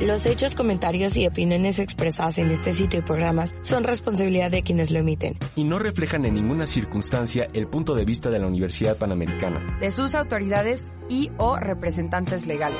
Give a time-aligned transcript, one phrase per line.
[0.00, 4.90] Los hechos, comentarios y opiniones expresadas en este sitio y programas son responsabilidad de quienes
[4.90, 5.36] lo emiten.
[5.54, 9.78] Y no reflejan en ninguna circunstancia el punto de vista de la Universidad Panamericana.
[9.80, 12.78] De sus autoridades y o representantes legales.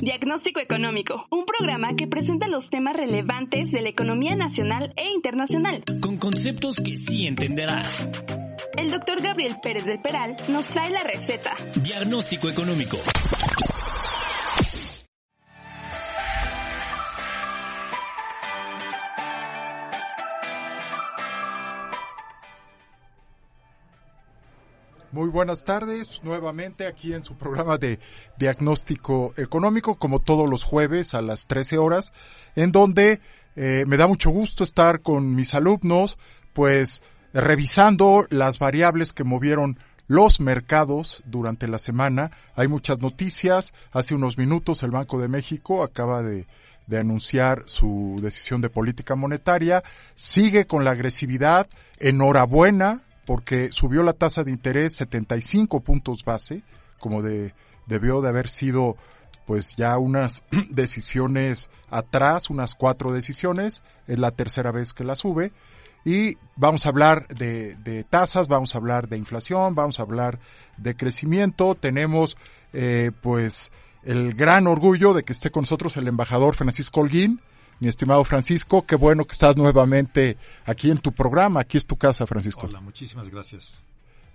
[0.00, 5.84] Diagnóstico Económico, un programa que presenta los temas relevantes de la economía nacional e internacional.
[6.00, 8.08] Con conceptos que sí entenderás.
[8.74, 11.54] El doctor Gabriel Pérez del Peral nos trae la receta.
[11.76, 12.96] Diagnóstico económico.
[25.10, 27.98] Muy buenas tardes, nuevamente aquí en su programa de
[28.38, 32.14] diagnóstico económico, como todos los jueves a las 13 horas,
[32.56, 33.20] en donde
[33.54, 36.16] eh, me da mucho gusto estar con mis alumnos,
[36.54, 37.02] pues
[37.32, 42.30] revisando las variables que movieron los mercados durante la semana.
[42.54, 43.72] Hay muchas noticias.
[43.92, 46.46] Hace unos minutos el Banco de México acaba de,
[46.86, 49.82] de anunciar su decisión de política monetaria.
[50.14, 51.68] Sigue con la agresividad.
[51.98, 56.62] Enhorabuena porque subió la tasa de interés 75 puntos base,
[56.98, 57.54] como de,
[57.86, 58.96] debió de haber sido
[59.46, 65.52] pues ya unas decisiones atrás, unas cuatro decisiones, es la tercera vez que la sube
[66.04, 70.38] y vamos a hablar de, de, tasas, vamos a hablar de inflación, vamos a hablar
[70.76, 71.74] de crecimiento.
[71.74, 72.36] Tenemos
[72.72, 73.70] eh, pues
[74.02, 77.40] el gran orgullo de que esté con nosotros el embajador Francisco Holguín.
[77.80, 81.60] Mi estimado Francisco, qué bueno que estás nuevamente aquí en tu programa.
[81.60, 82.68] Aquí es tu casa, Francisco.
[82.68, 83.82] Hola, muchísimas gracias.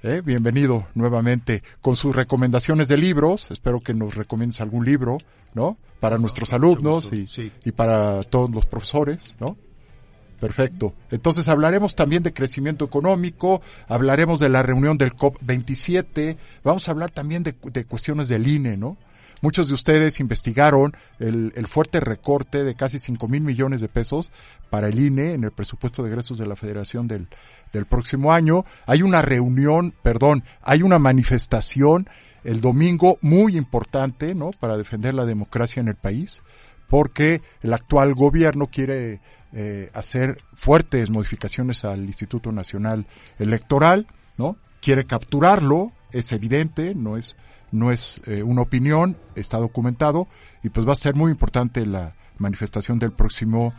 [0.04, 3.50] Eh, bienvenido nuevamente con sus recomendaciones de libros.
[3.52, 5.18] Espero que nos recomiendes algún libro,
[5.54, 5.78] ¿no?
[6.00, 7.52] Para nuestros alumnos y, sí.
[7.64, 9.58] y para todos los profesores, ¿no?
[10.40, 10.94] Perfecto.
[11.10, 17.12] Entonces hablaremos también de crecimiento económico, hablaremos de la reunión del COP27, vamos a hablar
[17.12, 18.98] también de, de cuestiones del INE, ¿no?
[19.42, 24.32] Muchos de ustedes investigaron el, el fuerte recorte de casi 5 mil millones de pesos
[24.72, 27.28] para el INE en el presupuesto de egresos de la Federación del,
[27.72, 28.66] del próximo año.
[28.88, 32.10] Hay una reunión, perdón, hay una manifestación
[32.44, 34.52] el domingo muy importante, ¿no?
[34.52, 36.42] Para defender la democracia en el país,
[36.88, 39.20] porque el actual gobierno quiere
[39.54, 43.06] eh, hacer fuertes modificaciones al Instituto Nacional
[43.40, 44.58] Electoral, ¿no?
[44.82, 47.36] Quiere capturarlo, es evidente, no es
[47.72, 50.28] no es eh, una opinión, está documentado
[50.64, 53.74] y pues va a ser muy importante la manifestación del próximo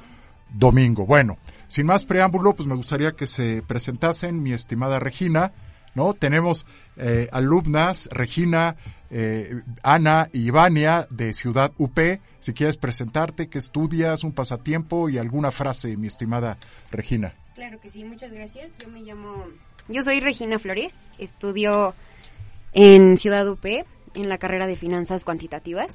[0.52, 1.06] domingo.
[1.06, 5.52] Bueno, sin más preámbulo, pues me gustaría que se presentasen mi estimada Regina,
[5.94, 6.14] ¿no?
[6.14, 6.66] Tenemos
[6.96, 8.76] eh, alumnas, Regina,
[9.10, 11.98] eh, Ana y Ivania de Ciudad UP.
[12.40, 16.58] Si quieres presentarte, qué estudias, un pasatiempo y alguna frase, mi estimada
[16.90, 17.34] Regina.
[17.54, 18.78] Claro que sí, muchas gracias.
[18.78, 19.46] Yo me llamo,
[19.88, 21.94] yo soy Regina Flores, estudio
[22.72, 25.94] en Ciudad UP, en la carrera de Finanzas Cuantitativas.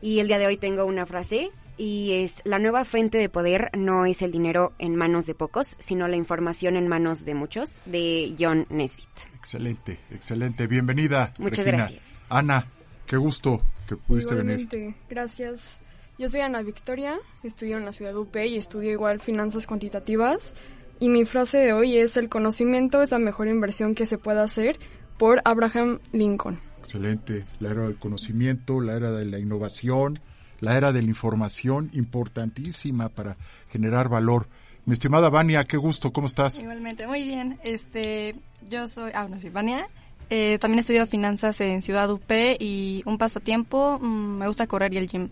[0.00, 3.70] Y el día de hoy tengo una frase y es, la nueva fuente de poder
[3.76, 7.80] no es el dinero en manos de pocos, sino la información en manos de muchos,
[7.86, 9.08] de John Nesbitt.
[9.36, 10.66] Excelente, excelente.
[10.66, 11.32] Bienvenida.
[11.38, 11.88] Muchas Regina.
[11.88, 12.20] gracias.
[12.28, 12.66] Ana,
[13.06, 14.94] qué gusto que pudiste Igualmente, venir.
[15.08, 15.80] Gracias.
[16.18, 20.56] Yo soy Ana Victoria, estudio en la ciudad de UP y estudio igual finanzas cuantitativas.
[20.98, 24.42] Y mi frase de hoy es, el conocimiento es la mejor inversión que se pueda
[24.42, 24.80] hacer
[25.16, 26.58] por Abraham Lincoln.
[26.78, 27.44] Excelente.
[27.60, 30.18] La era del conocimiento, la era de la innovación,
[30.60, 33.36] la era de la información, importantísima para
[33.70, 34.48] generar valor.
[34.84, 36.58] Mi estimada Vania, qué gusto, ¿cómo estás?
[36.58, 37.58] Igualmente, muy bien.
[37.64, 38.34] Este,
[38.68, 39.86] yo soy, ah, no, soy Vania.
[40.30, 44.98] Eh, también estudio finanzas en Ciudad UP y un pasatiempo, mmm, me gusta correr y
[44.98, 45.30] el gym.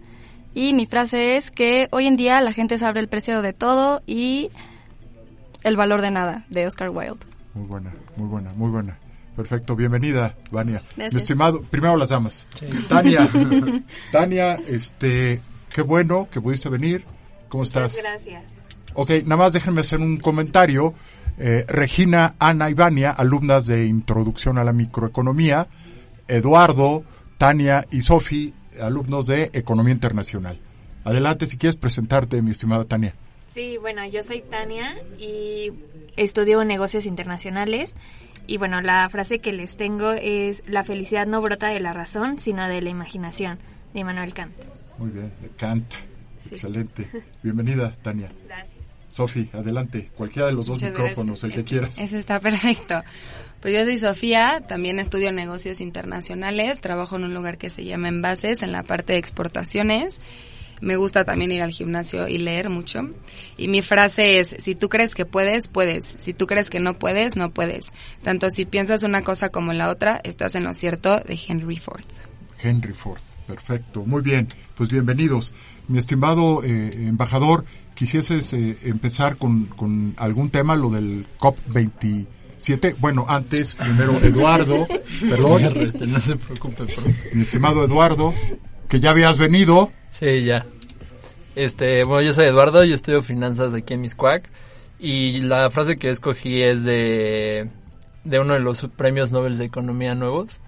[0.54, 4.02] Y mi frase es que hoy en día la gente sabe el precio de todo
[4.06, 4.50] y
[5.64, 7.26] el valor de nada, de Oscar Wilde.
[7.52, 8.98] Muy buena, muy buena, muy buena.
[9.36, 10.80] Perfecto, bienvenida, Vania.
[10.96, 11.12] Gracias.
[11.12, 12.46] Mi estimado, primero las damas.
[12.88, 13.28] Tania,
[14.12, 15.42] Tania, este,
[15.72, 17.04] qué bueno que pudiste venir.
[17.48, 17.96] ¿Cómo estás?
[17.96, 18.44] gracias.
[18.94, 20.94] Ok, nada más déjenme hacer un comentario.
[21.38, 25.68] Eh, Regina, Ana y Vania, alumnas de Introducción a la Microeconomía.
[26.28, 27.04] Eduardo,
[27.36, 30.58] Tania y Sofi, alumnos de Economía Internacional.
[31.04, 33.14] Adelante, si quieres presentarte, mi estimada Tania.
[33.52, 35.72] Sí, bueno, yo soy Tania y
[36.16, 37.94] estudio negocios internacionales.
[38.46, 42.38] Y bueno, la frase que les tengo es, la felicidad no brota de la razón,
[42.38, 43.58] sino de la imaginación,
[43.92, 44.54] de Immanuel Kant.
[44.98, 45.94] Muy bien, de Kant.
[46.50, 47.08] Excelente.
[47.42, 48.30] Bienvenida, Tania.
[48.46, 48.76] Gracias.
[49.08, 50.10] Sofi, adelante.
[50.16, 51.44] Cualquiera de los dos Muchas micrófonos, gracias.
[51.44, 51.98] el que quieras.
[51.98, 53.02] Eso está perfecto.
[53.60, 58.08] Pues yo soy Sofía, también estudio negocios internacionales, trabajo en un lugar que se llama
[58.08, 60.20] Envases, en la parte de exportaciones.
[60.82, 63.08] Me gusta también ir al gimnasio y leer mucho.
[63.56, 66.14] Y mi frase es, si tú crees que puedes, puedes.
[66.18, 67.92] Si tú crees que no puedes, no puedes.
[68.22, 72.04] Tanto si piensas una cosa como la otra, estás en lo cierto de Henry Ford.
[72.62, 74.04] Henry Ford, perfecto.
[74.04, 75.52] Muy bien, pues bienvenidos.
[75.88, 77.64] Mi estimado eh, embajador,
[77.94, 82.96] quisieses eh, empezar con, con algún tema, lo del COP27.
[82.98, 84.86] Bueno, antes, primero Eduardo,
[85.20, 85.64] perdón.
[85.64, 87.30] Este, no se preocupe, profe.
[87.32, 88.34] Mi estimado Eduardo,
[88.88, 89.90] que ya habías venido.
[90.08, 90.66] Sí, ya.
[91.54, 94.48] Este, bueno, yo soy Eduardo, yo estudio finanzas aquí en Miscuac
[94.98, 97.68] y la frase que escogí es de,
[98.24, 100.60] de uno de los premios Nobel de Economía nuevos.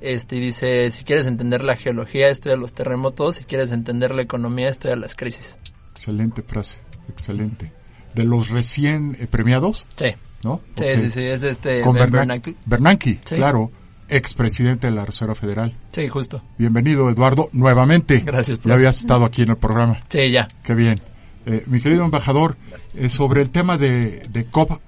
[0.00, 4.22] Este, y dice, si quieres entender la geología, estudia los terremotos, si quieres entender la
[4.22, 5.58] economía, estudia las crisis.
[5.94, 6.78] Excelente frase,
[7.10, 7.70] excelente.
[8.14, 9.86] ¿De los recién eh, premiados?
[9.96, 10.06] Sí.
[10.42, 10.62] ¿No?
[10.74, 12.16] Sí, sí, sí, es de este Con Bernanke.
[12.16, 12.56] Bernanke.
[12.64, 13.34] Bernanke, Sí.
[13.36, 13.70] claro,
[14.10, 15.74] expresidente de la Reserva Federal.
[15.92, 16.42] Sí, justo.
[16.58, 18.20] Bienvenido, Eduardo, nuevamente.
[18.20, 18.74] Gracias, Ya profe.
[18.74, 20.00] habías estado aquí en el programa.
[20.08, 20.48] Sí, ya.
[20.62, 21.00] Qué bien.
[21.46, 22.56] Eh, mi querido embajador,
[22.94, 24.80] eh, sobre el tema de, de COP,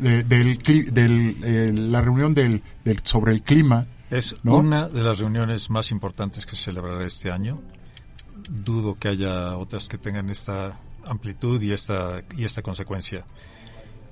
[0.00, 3.86] de, del, eh, la reunión del, del, sobre el clima.
[4.10, 4.56] Es ¿no?
[4.56, 7.60] una de las reuniones más importantes que se celebrará este año.
[8.50, 13.24] Dudo que haya otras que tengan esta amplitud y esta, y esta consecuencia.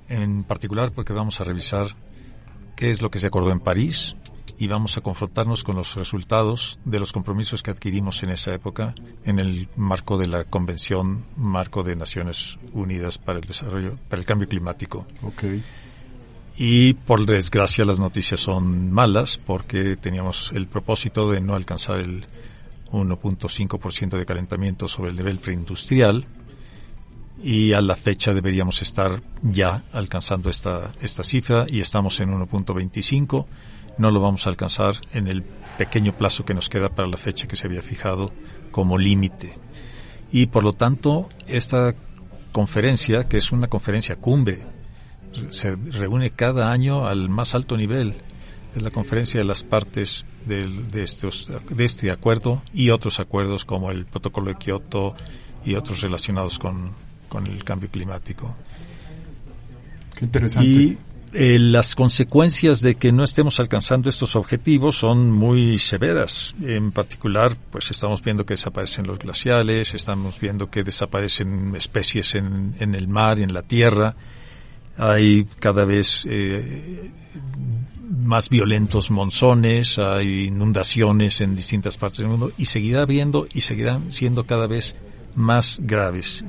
[0.08, 1.87] En particular porque vamos a revisar
[2.76, 4.16] qué es lo que se acordó en París
[4.62, 8.94] y vamos a confrontarnos con los resultados de los compromisos que adquirimos en esa época
[9.24, 14.24] en el marco de la Convención Marco de Naciones Unidas para el Desarrollo, para el
[14.24, 15.04] Cambio Climático.
[16.56, 22.24] Y por desgracia las noticias son malas porque teníamos el propósito de no alcanzar el
[22.92, 26.24] 1.5% de calentamiento sobre el nivel preindustrial
[27.42, 33.44] y a la fecha deberíamos estar ya alcanzando esta, esta cifra y estamos en 1.25.
[33.98, 35.42] No lo vamos a alcanzar en el
[35.78, 38.32] pequeño plazo que nos queda para la fecha que se había fijado
[38.70, 39.58] como límite.
[40.30, 41.94] Y por lo tanto, esta
[42.52, 44.62] conferencia, que es una conferencia cumbre,
[45.50, 48.16] se reúne cada año al más alto nivel.
[48.74, 53.64] Es la conferencia de las partes del- de, estos, de este acuerdo y otros acuerdos
[53.66, 55.14] como el protocolo de Kioto
[55.64, 56.92] y otros relacionados con,
[57.28, 58.54] con el cambio climático.
[60.18, 60.68] Qué interesante.
[60.68, 60.98] Y
[61.34, 66.55] eh, las consecuencias de que no estemos alcanzando estos objetivos son muy severas.
[66.62, 72.75] En particular, pues estamos viendo que desaparecen los glaciales, estamos viendo que desaparecen especies en,
[72.79, 74.14] el mar y en la tierra.
[74.99, 77.11] Hay cada vez eh,
[78.11, 84.12] más violentos monzones, hay inundaciones en distintas partes del mundo y seguirá habiendo y seguirán
[84.12, 84.96] siendo cada vez
[85.34, 86.44] más graves.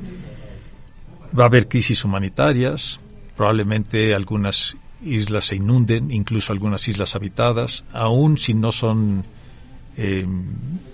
[1.37, 2.99] Va a haber crisis humanitarias,
[3.35, 9.25] probablemente algunas islas se inunden, incluso algunas islas habitadas, aun si no son,
[9.97, 10.25] eh,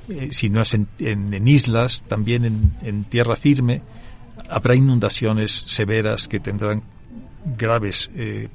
[0.10, 3.82] eh, si no es en, en- en islas, también en, en tierra firme,
[4.50, 6.82] habrá inundaciones severas que tendrán
[7.58, 8.48] graves eh,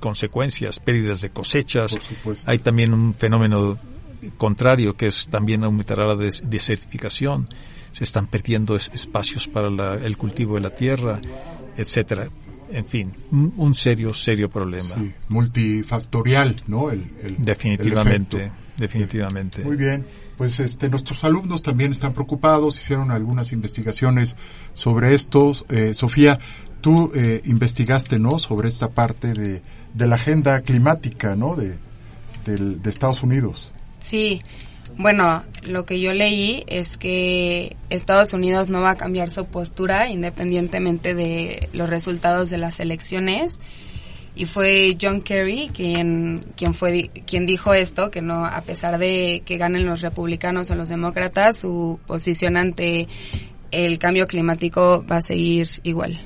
[0.00, 1.96] consecuencias, pérdidas de cosechas.
[2.48, 3.78] Hay también un fenómeno
[4.36, 7.48] contrario que es también aumentará la des- desertificación.
[7.92, 11.20] Se están perdiendo es- espacios para la- el cultivo de la tierra,
[11.76, 12.28] etcétera.
[12.72, 14.94] En fin, un, serio, serio problema.
[14.96, 16.90] Sí, multifactorial, ¿no?
[16.90, 19.62] El, el- Definitivamente, el definitivamente.
[19.62, 20.04] Muy bien,
[20.36, 24.36] pues este, nuestros alumnos también están preocupados, hicieron algunas investigaciones
[24.74, 25.52] sobre esto.
[25.68, 26.38] Eh, Sofía,
[26.80, 28.38] tú eh, investigaste, ¿no?
[28.38, 29.62] Sobre esta parte de,
[29.94, 31.54] de la agenda climática, ¿no?
[31.54, 31.76] De,
[32.44, 33.70] del- de Estados Unidos.
[34.00, 34.42] Sí,
[34.98, 40.10] bueno, lo que yo leí es que Estados Unidos no va a cambiar su postura
[40.10, 43.60] independientemente de los resultados de las elecciones.
[44.34, 49.42] Y fue John Kerry quien, quien, fue, quien dijo esto, que no, a pesar de
[49.44, 53.08] que ganen los republicanos o los demócratas, su posición ante
[53.70, 56.18] el cambio climático va a seguir igual.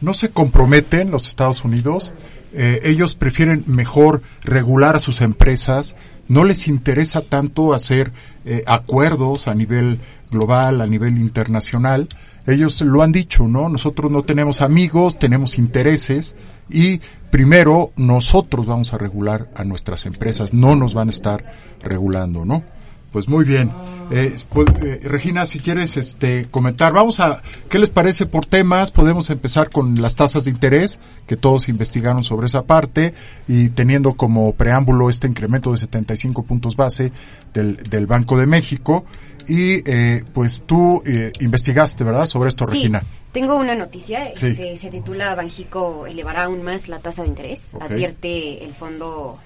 [0.00, 2.14] no se comprometen los Estados Unidos,
[2.52, 5.94] eh, ellos prefieren mejor regular a sus empresas,
[6.30, 8.12] no les interesa tanto hacer
[8.44, 9.98] eh, acuerdos a nivel
[10.30, 12.06] global, a nivel internacional.
[12.46, 13.68] Ellos lo han dicho, ¿no?
[13.68, 16.36] Nosotros no tenemos amigos, tenemos intereses
[16.68, 17.00] y
[17.32, 21.44] primero nosotros vamos a regular a nuestras empresas, no nos van a estar
[21.82, 22.62] regulando, ¿no?
[23.12, 23.72] Pues muy bien.
[24.12, 28.90] Eh, pues, eh, Regina, si quieres este, comentar, vamos a, ¿qué les parece por temas?
[28.92, 33.14] Podemos empezar con las tasas de interés, que todos investigaron sobre esa parte,
[33.48, 37.12] y teniendo como preámbulo este incremento de 75 puntos base
[37.52, 39.04] del, del Banco de México.
[39.48, 43.02] Y eh, pues tú eh, investigaste, ¿verdad?, sobre esto, Sí, Regina.
[43.32, 44.48] tengo una noticia, Sí.
[44.48, 49.38] este, se titula Banjico elevará aún más la tasa de interés, advierte el Fondo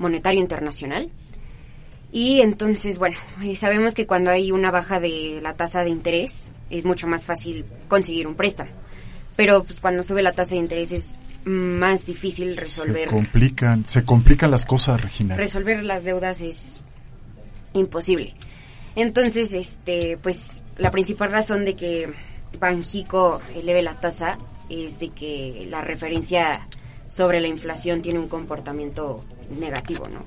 [0.00, 1.08] Monetario Internacional.
[2.12, 6.52] Y entonces, bueno, eh, sabemos que cuando hay una baja de la tasa de interés
[6.68, 8.70] es mucho más fácil conseguir un préstamo.
[9.36, 14.04] Pero pues cuando sube la tasa de interés es más difícil Se resolver complican, se
[14.04, 15.36] complican las cosas, Regina.
[15.36, 16.82] resolver las deudas es
[17.72, 18.34] imposible.
[18.96, 22.12] Entonces, este, pues la principal razón de que
[22.58, 24.38] Banjico eleve la tasa
[24.68, 26.66] es de que la referencia
[27.06, 30.24] sobre la inflación tiene un comportamiento negativo, ¿no?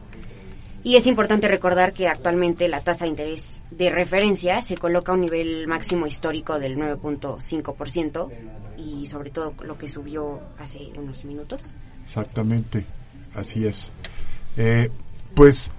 [0.84, 5.16] Y es importante recordar que actualmente la tasa de interés de referencia se coloca a
[5.16, 8.30] un nivel máximo histórico del 9.5%
[8.78, 11.72] y sobre todo lo que subió hace unos minutos.
[12.04, 12.86] Exactamente,
[13.34, 13.92] así es.
[14.58, 14.92] Eh,
[15.34, 15.72] pues,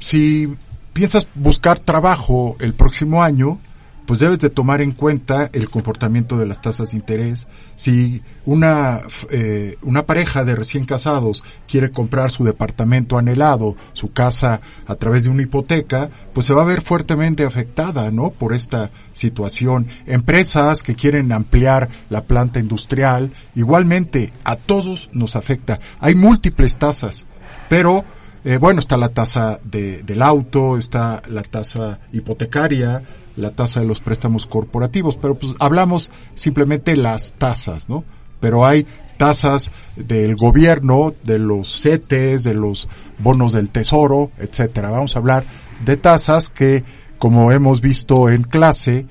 [0.00, 0.56] si
[0.94, 3.60] piensas buscar trabajo el próximo año,
[4.08, 7.46] pues debes de tomar en cuenta el comportamiento de las tasas de interés.
[7.76, 14.62] Si una, eh, una pareja de recién casados quiere comprar su departamento anhelado, su casa
[14.86, 18.30] a través de una hipoteca, pues se va a ver fuertemente afectada, ¿no?
[18.30, 19.88] Por esta situación.
[20.06, 25.80] Empresas que quieren ampliar la planta industrial, igualmente a todos nos afecta.
[26.00, 27.26] Hay múltiples tasas,
[27.68, 28.06] pero
[28.42, 33.02] eh, bueno, está la tasa de, del auto, está la tasa hipotecaria,
[33.38, 38.04] la tasa de los préstamos corporativos, pero pues hablamos simplemente las tasas, ¿no?
[38.40, 44.90] Pero hay tasas del gobierno, de los CETES, de los bonos del tesoro, etcétera.
[44.90, 45.44] Vamos a hablar
[45.84, 46.84] de tasas que,
[47.18, 49.06] como hemos visto en clase,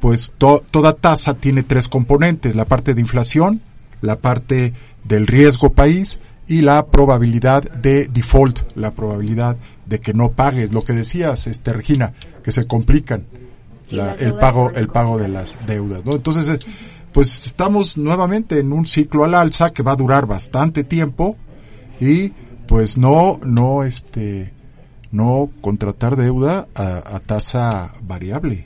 [0.00, 3.60] pues to- toda tasa tiene tres componentes, la parte de inflación,
[4.00, 4.72] la parte
[5.04, 10.82] del riesgo país y la probabilidad de default, la probabilidad de que no pagues, lo
[10.82, 13.26] que decías, este Regina, que se complican
[13.92, 16.12] la- el pago el pago de las deudas, ¿no?
[16.12, 16.58] Entonces, eh,
[17.12, 21.36] pues estamos nuevamente en un ciclo al alza que va a durar bastante tiempo
[22.00, 22.32] y
[22.66, 24.52] pues no no este
[25.10, 28.64] no contratar deuda a, a tasa variable,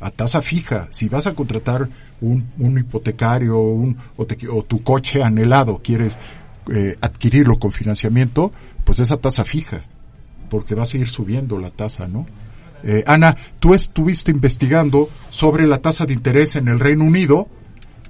[0.00, 0.88] a tasa fija.
[0.90, 1.88] Si vas a contratar
[2.20, 6.18] un, un hipotecario un, o, te- o tu coche anhelado, quieres
[6.74, 8.50] eh, adquirirlo con financiamiento,
[8.82, 9.84] pues esa tasa fija,
[10.50, 12.26] porque va a seguir subiendo la tasa, ¿no?
[12.82, 17.48] Eh, Ana, tú estuviste investigando sobre la tasa de interés en el Reino Unido,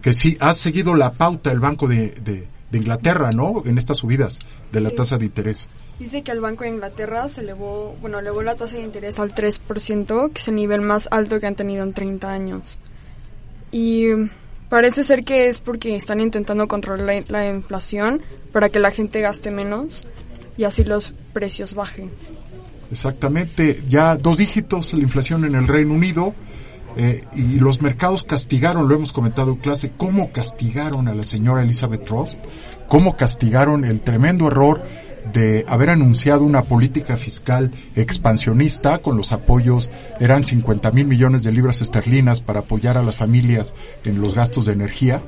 [0.02, 3.62] que sí has seguido la pauta del Banco de, de- de Inglaterra, ¿no?
[3.66, 4.40] En estas subidas
[4.72, 4.96] de la Sí.
[4.96, 5.68] tasa de interés.
[6.00, 9.32] Dice que el Banco de Inglaterra se elevó, bueno, elevó la tasa de interés al
[9.32, 12.80] 3%, que es el nivel más alto que han tenido en 30 años.
[13.70, 14.06] Y
[14.68, 19.20] parece ser que es porque están intentando controlar la, la inflación para que la gente
[19.20, 20.06] gaste menos
[20.56, 22.10] y así los precios bajen.
[22.90, 26.34] Exactamente, ya dos dígitos la inflación en el Reino Unido
[26.96, 31.62] eh, y los mercados castigaron, lo hemos comentado en clase, cómo castigaron a la señora
[31.62, 32.38] Elizabeth Ross,
[32.86, 34.82] cómo castigaron el tremendo error
[35.32, 41.52] de haber anunciado una política fiscal expansionista con los apoyos, eran 50 mil millones de
[41.52, 43.74] libras esterlinas para apoyar a las familias
[44.04, 45.22] en los gastos de energía,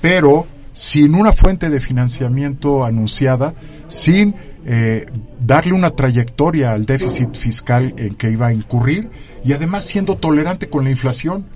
[0.00, 3.54] pero sin una fuente de financiamiento anunciada,
[3.88, 5.06] sin eh,
[5.40, 9.10] darle una trayectoria al déficit fiscal en que iba a incurrir
[9.44, 11.46] y además siendo tolerante con la inflación.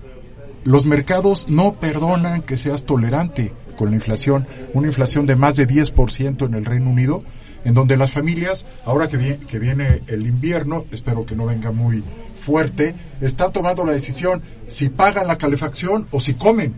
[0.64, 5.68] Los mercados no perdonan que seas tolerante con la inflación, una inflación de más de
[5.68, 7.22] 10% en el Reino Unido,
[7.64, 11.70] en donde las familias, ahora que viene, que viene el invierno, espero que no venga
[11.70, 12.02] muy
[12.40, 16.74] fuerte, están tomando la decisión si pagan la calefacción o si comen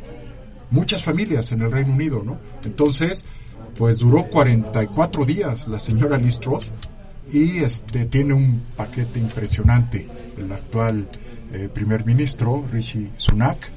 [0.70, 2.38] muchas familias en el Reino Unido, ¿no?
[2.64, 3.24] Entonces,
[3.76, 6.72] pues duró 44 días la señora Liz Truss
[7.32, 11.08] y este tiene un paquete impresionante el actual
[11.52, 13.70] eh, primer ministro Rishi Sunak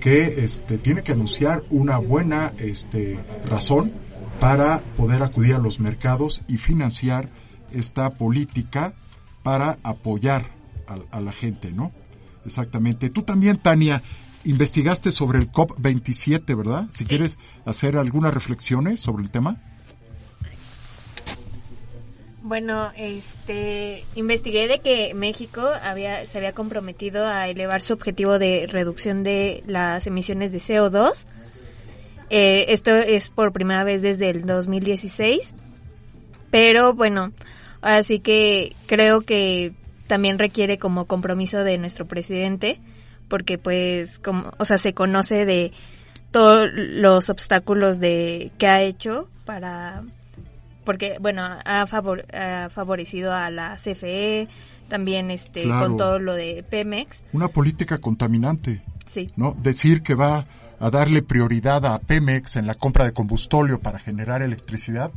[0.00, 3.92] que este tiene que anunciar una buena este razón
[4.40, 7.28] para poder acudir a los mercados y financiar
[7.72, 8.94] esta política
[9.42, 10.46] para apoyar
[10.86, 11.92] a, a la gente, ¿no?
[12.46, 13.10] Exactamente.
[13.10, 14.02] Tú también, Tania,
[14.44, 16.86] investigaste sobre el COP27, ¿verdad?
[16.90, 19.60] Si quieres hacer algunas reflexiones sobre el tema.
[22.42, 28.66] Bueno, este, investigué de que México había, se había comprometido a elevar su objetivo de
[28.66, 31.26] reducción de las emisiones de CO2.
[32.30, 35.54] Eh, esto es por primera vez desde el 2016.
[36.50, 37.32] Pero bueno,
[37.82, 39.72] así que creo que
[40.06, 42.80] también requiere como compromiso de nuestro presidente,
[43.30, 45.72] porque pues, como, o sea, se conoce de
[46.30, 50.02] todos los obstáculos de que ha hecho para
[50.84, 54.48] porque bueno ha, favor, ha favorecido a la CFE
[54.88, 55.88] también este Claro.
[55.88, 58.82] con todo lo de Pemex Una política contaminante.
[59.06, 59.56] sí ¿no?
[59.60, 60.46] Decir que va
[60.80, 65.10] a darle prioridad a Pemex en la compra de combustóleo para generar electricidad,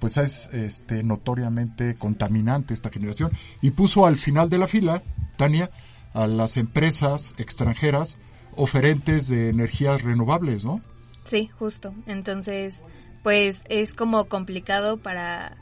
[0.00, 3.30] pues es este, notoriamente contaminante esta generación.
[3.62, 5.02] Y puso al final de la fila,
[5.36, 5.70] Tania,
[6.14, 8.18] a las empresas extranjeras
[8.54, 10.80] oferentes de energías renovables, ¿no?
[11.24, 11.94] Sí, justo.
[12.06, 12.82] Entonces,
[13.22, 15.56] pues es como complicado para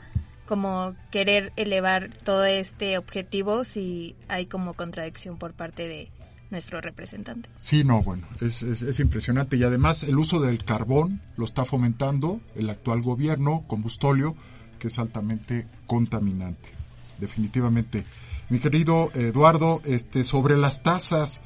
[0.45, 6.11] como querer elevar todo este objetivo si hay como contradicción por parte de
[6.51, 7.49] nuestro representante.
[7.57, 9.57] Sí, no, bueno, es, es, es impresionante.
[9.57, 14.35] Y además el uso del carbón lo está fomentando el actual gobierno, combustóleo,
[14.79, 16.69] que es altamente contaminante.
[17.17, 18.05] Definitivamente.
[18.49, 21.41] Mi querido Eduardo, este, sobre las tasas,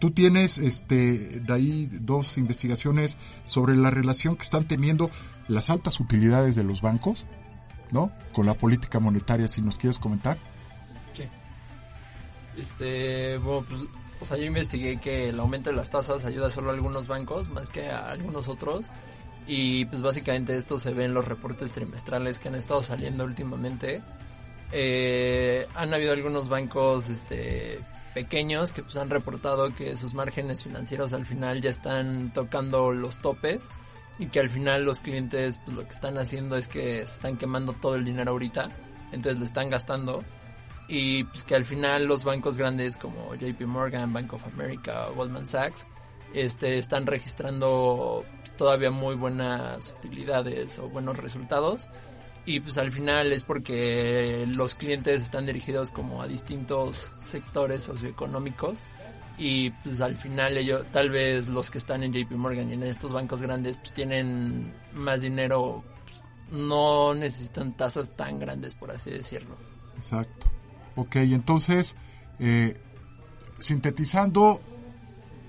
[0.00, 5.10] tú tienes este, de ahí dos investigaciones sobre la relación que están teniendo
[5.46, 7.26] las altas utilidades de los bancos,
[7.92, 8.10] ¿no?
[8.32, 10.38] Con la política monetaria, si nos quieres comentar.
[11.12, 11.24] Sí.
[12.56, 13.82] Este, bueno, pues,
[14.20, 17.48] o sea, yo investigué que el aumento de las tasas ayuda solo a algunos bancos
[17.48, 18.86] más que a algunos otros.
[19.46, 24.02] Y pues básicamente esto se ve en los reportes trimestrales que han estado saliendo últimamente.
[24.72, 27.78] Eh, han habido algunos bancos este,
[28.14, 33.18] pequeños que pues han reportado que sus márgenes financieros al final ya están tocando los
[33.18, 33.66] topes
[34.18, 37.74] y que al final los clientes pues lo que están haciendo es que están quemando
[37.74, 38.68] todo el dinero ahorita,
[39.12, 40.24] entonces lo están gastando.
[40.88, 45.46] Y pues que al final los bancos grandes como JP Morgan, Bank of America, Goldman
[45.46, 45.86] Sachs
[46.34, 48.24] este están registrando
[48.56, 51.88] todavía muy buenas utilidades o buenos resultados
[52.44, 58.78] y pues al final es porque los clientes están dirigidos como a distintos sectores socioeconómicos
[59.38, 62.82] y pues al final ellos tal vez los que están en JP Morgan y en
[62.82, 66.20] estos bancos grandes pues tienen más dinero pues,
[66.50, 69.56] no necesitan tasas tan grandes por así decirlo
[69.96, 70.46] Exacto.
[70.96, 71.94] Ok, entonces,
[72.38, 72.76] eh,
[73.58, 74.60] sintetizando,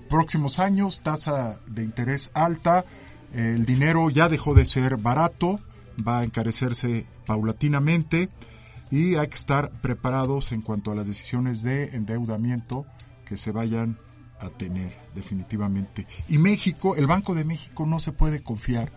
[0.08, 2.84] próximos años, tasa de interés alta,
[3.32, 5.60] el dinero ya dejó de ser barato,
[6.06, 8.28] va a encarecerse paulatinamente
[8.90, 12.86] y hay que estar preparados en cuanto a las decisiones de endeudamiento
[13.24, 13.98] que se vayan
[14.40, 16.06] a tener definitivamente.
[16.28, 18.92] Y México, el Banco de México no se puede confiar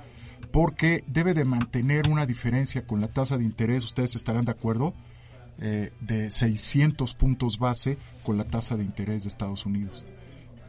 [0.52, 4.94] porque debe de mantener una diferencia con la tasa de interés, ustedes estarán de acuerdo,
[5.60, 10.04] eh, de 600 puntos base con la tasa de interés de Estados Unidos.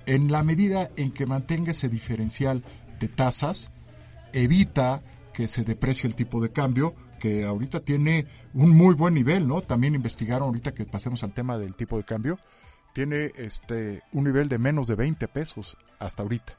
[0.06, 2.64] En la medida en que mantenga ese diferencial
[2.98, 3.70] de tasas,
[4.32, 5.02] evita
[5.38, 9.62] que se deprecie el tipo de cambio, que ahorita tiene un muy buen nivel, ¿no?
[9.62, 12.40] También investigaron ahorita que pasemos al tema del tipo de cambio,
[12.92, 16.58] tiene este un nivel de menos de 20 pesos hasta ahorita.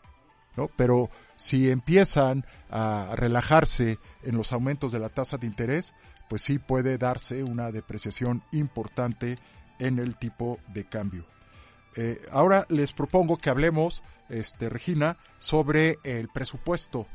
[0.55, 0.69] ¿no?
[0.77, 5.93] Pero si empiezan a relajarse en los aumentos de la tasa de interés,
[6.29, 9.35] pues sí puede darse una depreciación importante
[9.79, 11.25] en el tipo de cambio.
[11.97, 17.07] Eh, ahora les propongo que hablemos, este, Regina, sobre el presupuesto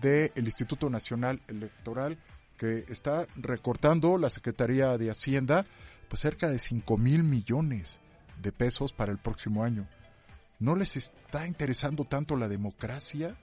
[0.00, 2.18] del Instituto Nacional Electoral
[2.56, 5.66] que está recortando la Secretaría de Hacienda
[6.08, 7.98] pues cerca de 5 mil millones
[8.40, 9.86] de pesos para el próximo año.
[10.60, 13.36] ¿No les está interesando tanto la democracia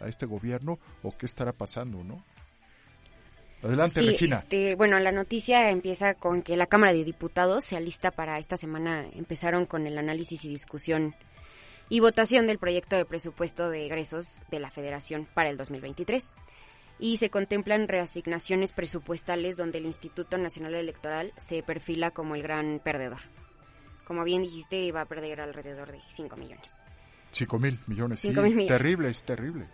[0.00, 2.24] a este gobierno o qué estará pasando, no?
[3.62, 4.38] Adelante, Sí, Regina.
[4.38, 8.56] este, bueno, la noticia empieza con que la Cámara de Diputados se alista para esta
[8.56, 9.06] semana.
[9.14, 11.14] Empezaron con el análisis y discusión
[11.88, 16.32] y votación del proyecto de presupuesto de egresos de la Federación para el 2023.
[16.98, 22.80] Y se contemplan reasignaciones presupuestales donde el Instituto Nacional Electoral se perfila como el gran
[22.82, 23.20] perdedor.
[24.06, 26.72] Como bien dijiste, va a perder alrededor de 5 millones.
[27.32, 28.20] 5 mil millones.
[28.20, 28.28] sí.
[28.28, 28.78] Cinco mil millones.
[28.78, 29.66] Terrible, es terrible.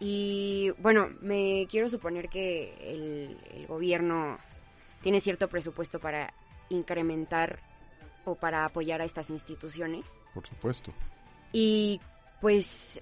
[0.00, 4.38] Y bueno, me quiero suponer que el, el gobierno
[5.02, 6.32] tiene cierto presupuesto para
[6.68, 7.60] incrementar
[8.24, 10.04] o para apoyar a estas instituciones.
[10.34, 10.92] Por supuesto.
[11.58, 12.02] Y
[12.42, 13.00] pues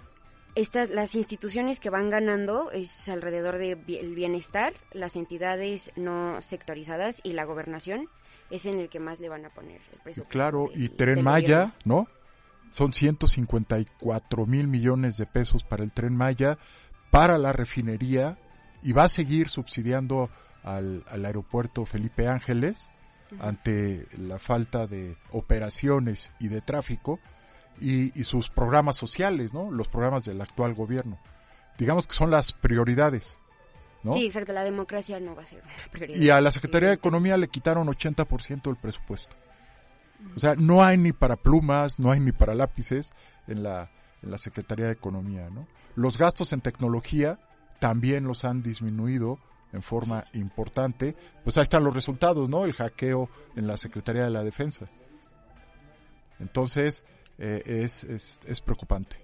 [0.54, 7.32] estas las instituciones que van ganando es alrededor del bienestar, las entidades no sectorizadas y
[7.32, 8.08] la gobernación
[8.50, 10.28] es en el que más le van a poner el presupuesto.
[10.28, 11.74] Claro, y Tren Maya.
[11.84, 12.06] ¿no?
[12.70, 16.56] Son 154 mil millones de pesos para el Tren Maya,
[17.10, 18.38] para la refinería,
[18.84, 20.30] y va a seguir subsidiando
[20.62, 22.88] al, al aeropuerto Felipe Ángeles
[23.40, 27.18] ante la falta de operaciones y de tráfico,
[27.80, 29.70] y, y sus programas sociales, ¿no?
[29.70, 31.18] Los programas del actual gobierno.
[31.78, 33.38] Digamos que son las prioridades,
[34.02, 34.12] ¿no?
[34.12, 36.16] Sí, exacto, la democracia no va a ser una prioridad.
[36.16, 39.36] Y a la Secretaría de Economía le quitaron 80% del presupuesto.
[40.36, 43.12] O sea, no hay ni para plumas, no hay ni para lápices
[43.46, 43.90] en la,
[44.22, 45.66] en la Secretaría de Economía, ¿no?
[45.96, 47.38] Los gastos en tecnología
[47.78, 49.38] también los han disminuido
[49.72, 51.14] en forma importante.
[51.42, 52.64] Pues ahí están los resultados, ¿no?
[52.64, 54.86] El hackeo en la Secretaría de la Defensa.
[56.40, 57.04] Entonces,
[57.38, 59.16] eh, es, es, es preocupante,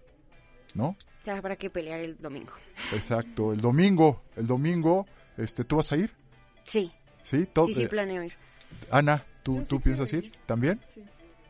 [0.74, 0.96] ¿no?
[1.24, 2.52] Ya habrá que pelear el domingo.
[2.92, 3.52] Exacto.
[3.52, 6.12] El domingo, el domingo, este, ¿tú vas a ir?
[6.64, 6.92] Sí.
[7.22, 7.66] Sí, todo.
[7.66, 8.32] Sí, sí, planeo ir.
[8.90, 10.32] Ana, ¿tú, Yo sí ¿tú piensas ir?
[10.46, 10.80] ¿También?
[10.88, 11.04] Sí.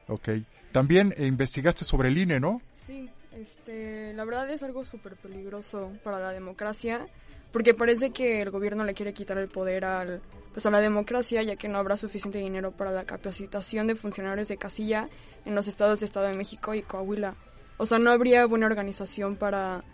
[0.09, 0.29] Ok.
[0.73, 2.61] También eh, investigaste sobre el INE, ¿no?
[2.75, 7.07] Sí, este, la verdad es algo súper peligroso para la democracia,
[7.53, 10.21] porque parece que el gobierno le quiere quitar el poder al,
[10.53, 14.49] pues a la democracia, ya que no habrá suficiente dinero para la capacitación de funcionarios
[14.49, 15.09] de casilla
[15.45, 17.35] en los estados de Estado de México y Coahuila.
[17.77, 19.85] O sea, no habría buena organización para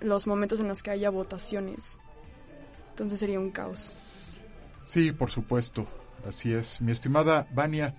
[0.00, 1.98] los momentos en los que haya votaciones.
[2.90, 3.94] Entonces sería un caos.
[4.84, 5.86] Sí, por supuesto.
[6.26, 6.80] Así es.
[6.80, 7.94] Mi estimada Vania,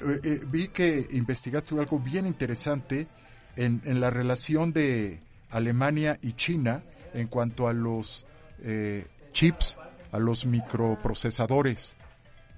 [0.00, 3.08] eh, eh, vi que investigaste algo bien interesante
[3.56, 6.82] en, en la relación de Alemania y China
[7.14, 8.26] en cuanto a los
[8.62, 9.78] eh, chips,
[10.12, 11.96] a los microprocesadores.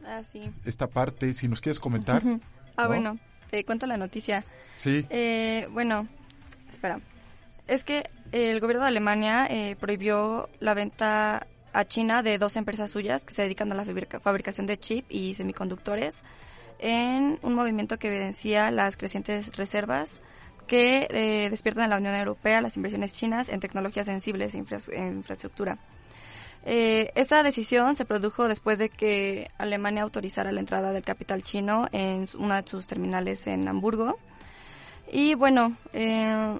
[0.06, 0.50] Ah, sí.
[0.64, 2.22] Esta parte, si nos quieres comentar.
[2.76, 2.88] ah, ¿no?
[2.88, 3.18] bueno,
[3.50, 4.44] te cuento la noticia.
[4.76, 5.06] Sí.
[5.10, 6.06] Eh, bueno,
[6.72, 7.00] espera.
[7.66, 12.90] Es que el gobierno de Alemania eh, prohibió la venta a China de dos empresas
[12.90, 16.22] suyas que se dedican a la fabrica- fabricación de chip y semiconductores
[16.80, 20.20] en un movimiento que evidencia las crecientes reservas
[20.66, 24.78] que eh, despiertan en la Unión Europea las inversiones chinas en tecnologías sensibles e infra-
[24.92, 25.78] e infraestructura.
[26.64, 31.88] Eh, esta decisión se produjo después de que Alemania autorizara la entrada del capital chino
[31.92, 34.18] en una de sus terminales en Hamburgo.
[35.10, 36.58] Y bueno, eh,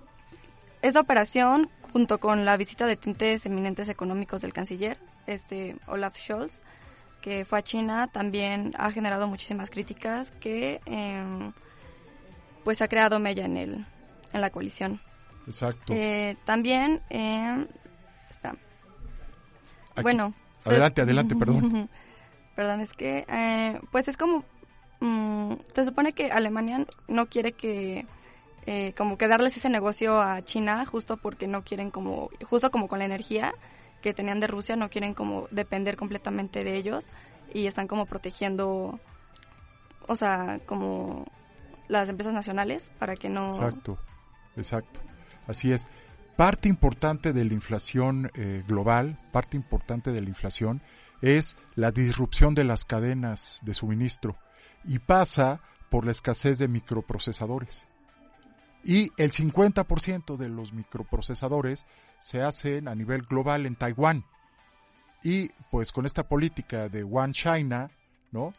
[0.83, 6.63] esta operación, junto con la visita de tintes eminentes económicos del canciller, este Olaf Scholz,
[7.21, 11.53] que fue a China, también ha generado muchísimas críticas que eh,
[12.65, 13.87] pues ha creado mella en el
[14.33, 15.01] en la coalición.
[15.47, 15.93] Exacto.
[15.95, 17.80] Eh, también, eh, espera.
[19.93, 20.03] Aquí.
[20.03, 20.35] Bueno.
[20.65, 21.89] Adelante, adelante, perdón.
[22.55, 24.45] Perdón, es que, eh, pues es como,
[25.01, 28.07] mm, se supone que Alemania no quiere que,
[28.67, 32.87] eh, como que darles ese negocio a China justo porque no quieren como, justo como
[32.87, 33.55] con la energía
[34.03, 37.07] que tenían de Rusia, no quieren como depender completamente de ellos
[37.55, 38.99] y están como protegiendo,
[40.07, 41.27] o sea, como
[41.89, 43.49] las empresas nacionales para que no...
[43.49, 43.99] Exacto,
[44.57, 45.01] exacto.
[45.47, 45.89] Así es.
[46.41, 50.81] Parte importante de la inflación eh, global, parte importante de la inflación
[51.21, 54.39] es la disrupción de las cadenas de suministro
[54.83, 57.85] y pasa por la escasez de microprocesadores.
[58.83, 61.85] Y el 50% de los microprocesadores
[62.21, 64.25] se hacen a nivel global en Taiwán.
[65.23, 67.91] Y pues con esta política de One China,
[68.33, 68.55] ¿no?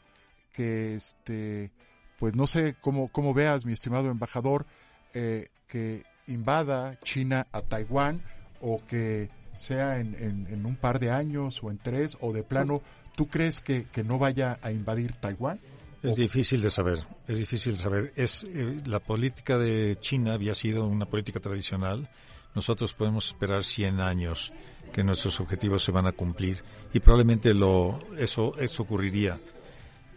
[0.54, 1.72] Que este,
[2.20, 4.68] pues no sé cómo, cómo veas, mi estimado embajador,
[5.16, 8.22] eh, que invada China a Taiwán
[8.62, 12.44] o que sea en, en, en, un par de años o en tres o de
[12.44, 12.82] plano,
[13.16, 15.60] ¿tú crees que, que no vaya a invadir Taiwán?
[16.04, 18.14] Es difícil de saber, es difícil de saber.
[18.16, 22.10] Es eh, la política de China había sido una política tradicional.
[22.56, 24.52] Nosotros podemos esperar 100 años
[24.92, 29.40] que nuestros objetivos se van a cumplir y probablemente lo eso eso ocurriría.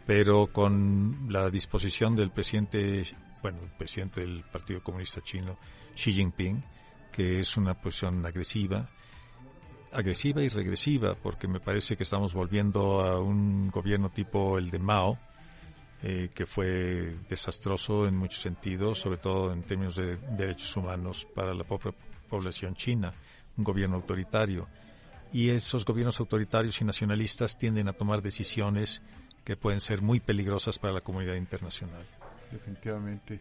[0.07, 3.05] Pero con la disposición del presidente,
[3.44, 5.59] bueno, el presidente del Partido Comunista Chino,
[5.94, 6.64] Xi Jinping,
[7.12, 8.88] que es una posición agresiva,
[9.92, 14.78] agresiva y regresiva, porque me parece que estamos volviendo a un gobierno tipo el de
[14.78, 15.18] Mao,
[16.02, 21.52] eh, que fue desastroso en muchos sentidos, sobre todo en términos de derechos humanos para
[21.52, 21.92] la propia
[22.30, 23.12] población china,
[23.59, 24.68] un gobierno autoritario.
[25.35, 29.02] Y esos gobiernos autoritarios y nacionalistas tienden a tomar decisiones
[29.44, 32.07] que pueden ser muy peligrosas para la comunidad internacional.
[32.50, 33.40] Definitivamente.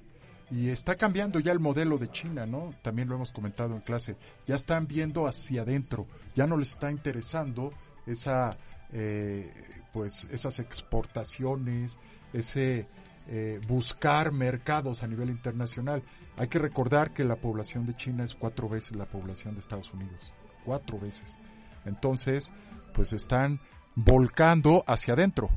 [0.51, 2.73] Y está cambiando ya el modelo de China, ¿no?
[2.81, 4.17] También lo hemos comentado en clase.
[4.45, 6.07] Ya están viendo hacia adentro.
[6.35, 7.71] Ya no les está interesando
[8.05, 8.51] esa,
[8.91, 9.51] eh,
[9.91, 11.97] pues, esas exportaciones,
[12.33, 12.87] ese
[13.27, 16.03] eh, buscar mercados a nivel internacional.
[16.37, 19.93] Hay que recordar que la población de China es cuatro veces la población de Estados
[19.93, 20.33] Unidos.
[20.65, 21.37] Cuatro veces.
[21.85, 22.51] Entonces,
[22.93, 23.59] pues están
[23.95, 25.49] volcando hacia adentro.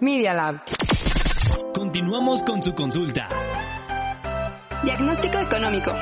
[0.00, 0.60] Media Lab.
[1.74, 3.28] Continuamos con su consulta.
[4.82, 5.92] Diagnóstico económico.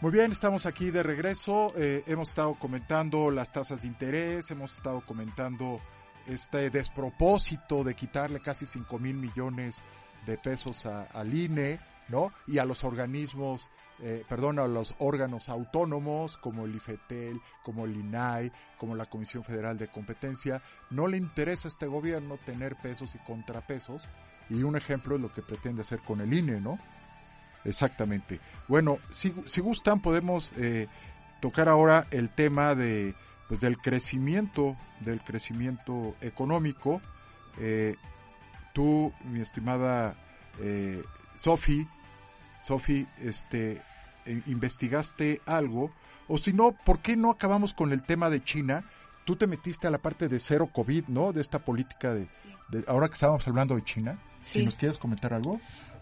[0.00, 1.72] Muy bien, estamos aquí de regreso.
[1.76, 5.80] Eh, hemos estado comentando las tasas de interés, hemos estado comentando
[6.26, 9.80] este despropósito de quitarle casi 5 mil millones
[10.26, 11.78] de pesos a- al INE,
[12.08, 12.32] ¿no?
[12.48, 13.68] Y a los organismos,
[14.02, 19.44] eh, perdón, a los órganos autónomos como el IFETEL, como el INAI, como la Comisión
[19.44, 20.60] Federal de Competencia.
[20.90, 24.08] No le interesa a este gobierno tener pesos y contrapesos.
[24.50, 26.78] Y un ejemplo es lo que pretende hacer con el INE, ¿no?
[27.64, 28.40] Exactamente.
[28.66, 30.88] Bueno, si, si gustan podemos eh,
[31.40, 33.14] tocar ahora el tema de
[33.52, 37.02] pues, del crecimiento, del crecimiento económico.
[37.58, 37.96] Eh,
[38.72, 40.14] tú, mi estimada
[40.58, 41.02] eh,
[41.34, 41.86] Sofi,
[42.62, 43.82] Sofi, este,
[44.26, 45.90] investigaste algo,
[46.28, 48.84] o si no, ¿por qué no acabamos con el tema de China?
[49.24, 51.32] Tú te metiste a la parte de cero COVID, ¿no?
[51.32, 52.26] De esta política de,
[52.70, 54.18] de- ahora que estábamos hablando de China.
[54.44, 55.60] Si nos quieres comentar algo.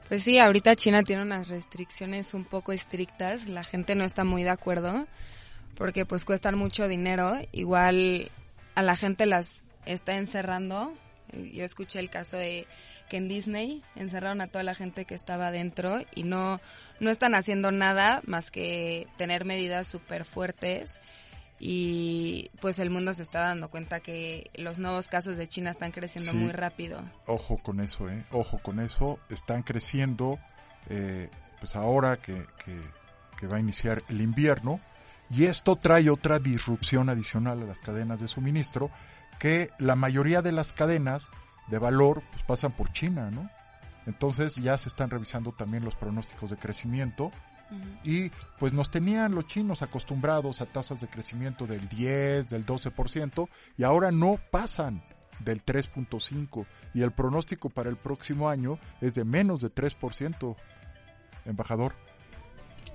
[0.09, 4.43] Pues sí, ahorita China tiene unas restricciones un poco estrictas, la gente no está muy
[4.43, 5.07] de acuerdo
[5.77, 8.31] porque pues cuestan mucho dinero, igual
[8.75, 9.49] a la gente las
[9.87, 10.93] está encerrando.
[11.53, 12.67] Yo escuché el caso de
[13.09, 16.61] que en Disney encerraron a toda la gente que estaba adentro y no
[17.01, 21.01] no están haciendo nada más que tener medidas súper fuertes
[21.59, 25.93] y pues el mundo se está dando cuenta que los nuevos casos de China están
[25.93, 26.39] creciendo Sí.
[26.39, 27.03] muy rápido.
[27.27, 28.25] Ojo con eso, ¿eh?
[28.33, 29.19] Ojo con eso.
[29.29, 30.39] Están creciendo,
[30.89, 32.81] eh, pues ahora que, que,
[33.39, 34.81] que va a iniciar el invierno.
[35.29, 38.91] Y esto trae otra disrupción adicional a las cadenas de suministro,
[39.41, 41.29] que la mayoría de las cadenas
[41.69, 43.51] de valor pues pasan por China, ¿no?
[44.07, 47.33] Entonces ya se están revisando también los pronósticos de crecimiento
[48.05, 53.49] y pues nos tenían los chinos acostumbrados a tasas de crecimiento del 10, del 12%
[53.79, 55.03] y ahora no pasan
[55.39, 60.57] del 3.5 y el pronóstico para el próximo año es de menos de 3%.
[61.47, 61.95] Embajador,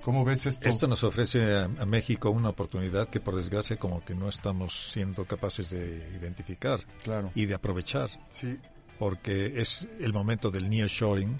[0.02, 0.68] ¿cómo ves esto?
[0.68, 4.90] Esto nos ofrece a, a México una oportunidad que por desgracia como que no estamos
[4.92, 7.30] siendo capaces de identificar Claro.
[7.34, 8.08] y de aprovechar.
[8.30, 8.56] Sí.
[8.98, 11.36] Porque es el momento del nearshoring,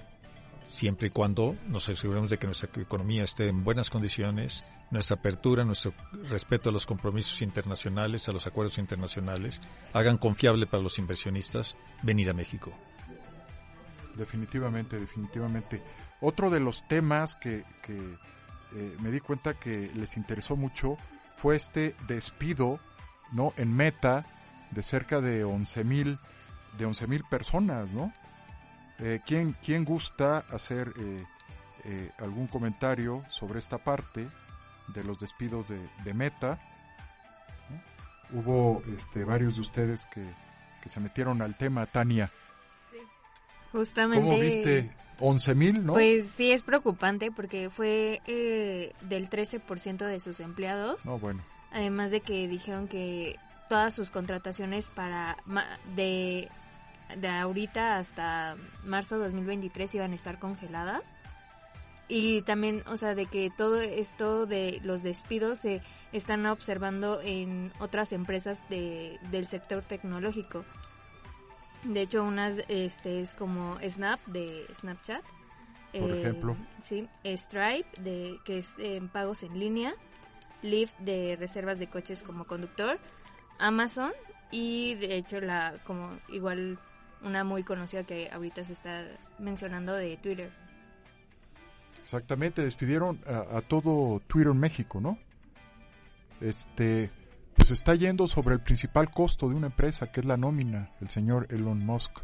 [0.66, 5.64] siempre y cuando nos aseguremos de que nuestra economía esté en buenas condiciones, nuestra apertura,
[5.64, 5.94] nuestro
[6.28, 9.60] respeto a los compromisos internacionales, a los acuerdos internacionales,
[9.92, 12.72] hagan confiable para los inversionistas venir a México.
[14.16, 15.82] Definitivamente, definitivamente.
[16.20, 18.16] Otro de los temas que, que
[18.76, 20.96] eh, me di cuenta que les interesó mucho
[21.34, 22.78] fue este despido,
[23.32, 23.52] ¿no?
[23.56, 24.26] En Meta
[24.70, 26.18] de cerca de 11 mil,
[26.78, 28.12] de 11 mil personas, ¿no?
[28.98, 31.24] Eh, ¿quién, ¿Quién gusta hacer eh,
[31.84, 34.28] eh, algún comentario sobre esta parte
[34.88, 36.58] de los despidos de, de Meta.
[37.70, 38.40] ¿no?
[38.40, 40.24] Hubo este, varios de ustedes que,
[40.82, 42.32] que se metieron al tema, Tania.
[43.70, 44.24] Justamente.
[44.24, 44.90] ¿Cómo viste?
[45.20, 45.94] 11 mil, ¿no?
[45.94, 51.04] Pues sí, es preocupante porque fue eh, del 13% de sus empleados.
[51.06, 51.42] No, bueno.
[51.72, 53.36] Además de que dijeron que
[53.68, 56.48] todas sus contrataciones para ma- de,
[57.16, 61.14] de ahorita hasta marzo 2023 iban a estar congeladas.
[62.08, 67.72] Y también, o sea, de que todo esto de los despidos se están observando en
[67.80, 70.64] otras empresas de, del sector tecnológico.
[71.84, 75.22] De hecho, unas este, es como Snap de Snapchat.
[75.92, 76.56] Por ejemplo.
[76.82, 79.94] Sí, Stripe, de, que es en pagos en línea.
[80.62, 82.98] Lyft de reservas de coches como conductor.
[83.58, 84.12] Amazon
[84.50, 86.78] y de hecho la como igual
[87.22, 89.04] una muy conocida que ahorita se está
[89.38, 90.50] mencionando de Twitter.
[92.00, 95.18] Exactamente, despidieron a, a todo Twitter México, ¿no?
[96.40, 97.10] Este,
[97.56, 101.08] pues está yendo sobre el principal costo de una empresa, que es la nómina, el
[101.08, 102.20] señor Elon Musk.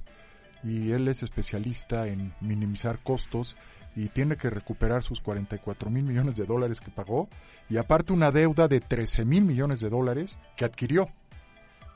[0.63, 3.57] Y él es especialista en minimizar costos
[3.97, 7.29] y tiene que recuperar sus 44 mil millones de dólares que pagó
[7.69, 11.09] y aparte una deuda de 13 mil millones de dólares que adquirió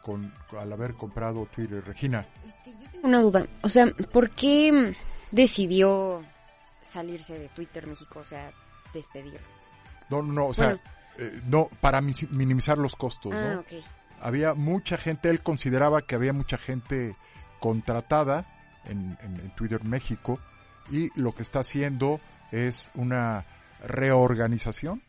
[0.03, 1.83] con, al haber comprado Twitter.
[1.85, 2.27] Regina.
[3.03, 4.95] Una duda, o sea, ¿por qué
[5.31, 6.23] decidió
[6.83, 8.53] salirse de Twitter México, o sea,
[8.93, 9.41] despedir?
[10.11, 10.81] No, no, o sea, Bueno.
[11.19, 13.61] Eh, no, para mi- minimizar los costos, Ah, ¿no?
[13.61, 13.85] ok.
[14.21, 17.17] Había mucha gente, él consideraba que había mucha gente
[17.61, 18.47] contratada
[18.85, 20.39] en, en- en Twitter México
[20.91, 22.21] y lo que está haciendo
[22.53, 23.45] es una
[23.83, 25.03] reorganización,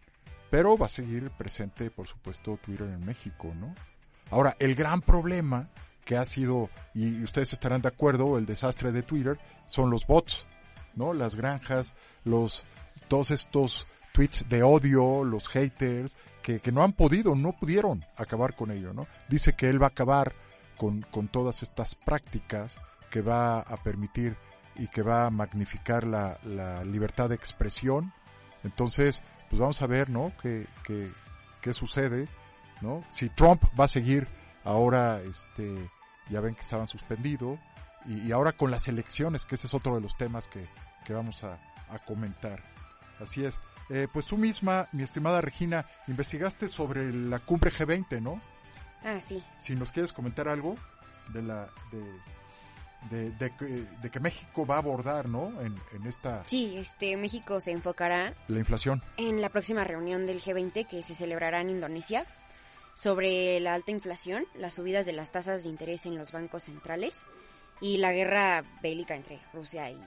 [0.50, 3.74] pero va a seguir presente, por supuesto, Twitter en México, ¿no?
[4.32, 5.70] Ahora, el gran problema
[6.04, 10.48] que ha sido, y ustedes estarán de acuerdo, el desastre de Twitter, son los bots,
[10.96, 11.14] ¿no?
[11.14, 11.94] Las granjas,
[12.24, 12.66] los,
[13.08, 18.56] todos estos tweets de odio, los haters, que, que no han podido, no pudieron acabar
[18.56, 19.08] con ello, ¿no?
[19.28, 20.34] Dice que él va a acabar
[20.78, 22.78] con, con todas estas prácticas
[23.10, 24.38] que va a permitir
[24.76, 28.14] y que va a magnificar la, la libertad de expresión.
[28.64, 30.32] Entonces, pues vamos a ver, ¿no?
[30.42, 31.12] ¿Qué, qué,
[31.62, 32.28] qué sucede,
[32.82, 33.04] ¿no?
[33.12, 34.28] Si Trump va a seguir
[34.64, 35.90] ahora, este,
[36.30, 37.60] ya ven que estaban suspendidos,
[38.06, 40.66] y, ahora con las elecciones, que ese es otro de los temas que,
[41.06, 41.60] que vamos a
[42.06, 42.64] comentar.
[43.20, 43.60] Así es.
[43.90, 48.42] Eh, pues tú misma, mi estimada Regina, investigaste sobre la cumbre G20, ¿no?
[49.04, 49.44] Ah, sí.
[49.58, 50.76] Si nos quieres comentar algo
[51.30, 52.20] de la de,
[53.10, 53.66] de, de que,
[54.02, 55.62] de que México va a abordar, ¿no?
[55.62, 59.02] En, en esta Sí, este, México se enfocará la inflación.
[59.18, 62.26] en la próxima reunión del G20 que se celebrará en Indonesia
[62.96, 67.26] sobre la alta inflación, las subidas de las tasas de interés en los bancos centrales
[67.80, 70.00] y la guerra bélica entre Rusia y,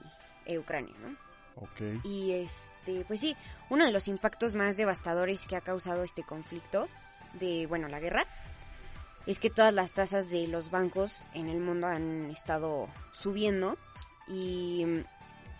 [0.45, 1.17] e Ucrania, ¿no?
[1.57, 2.05] Ok.
[2.05, 3.37] Y este, pues sí,
[3.69, 6.89] uno de los impactos más devastadores que ha causado este conflicto
[7.35, 8.27] de, bueno, la guerra,
[9.27, 13.77] es que todas las tasas de los bancos en el mundo han estado subiendo
[14.27, 15.05] y mm,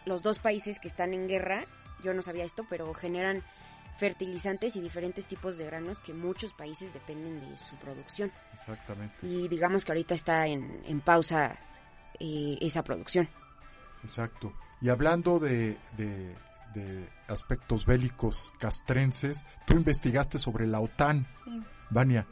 [0.07, 1.65] los dos países que están en guerra,
[2.03, 3.43] yo no sabía esto, pero generan
[3.99, 8.33] fertilizantes y diferentes tipos de granos que muchos países dependen de su producción.
[8.55, 9.15] Exactamente.
[9.23, 11.59] Y digamos que ahorita está en, en pausa
[12.19, 13.29] eh, esa producción.
[14.03, 14.53] Exacto.
[14.81, 16.35] Y hablando de, de,
[16.75, 21.63] de aspectos bélicos castrenses, tú investigaste sobre la OTAN, Sí.
[21.91, 22.27] Vania,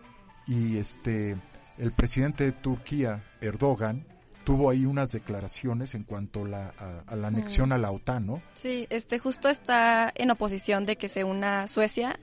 [0.46, 1.36] y este,
[1.78, 4.06] el presidente de Turquía, Erdogan,
[4.44, 7.72] tuvo ahí unas declaraciones en cuanto a la, a, a la anexión Mm.
[7.72, 8.42] a la OTAN, ¿no?
[8.54, 12.18] Sí, este justo está en oposición de que se una Suecia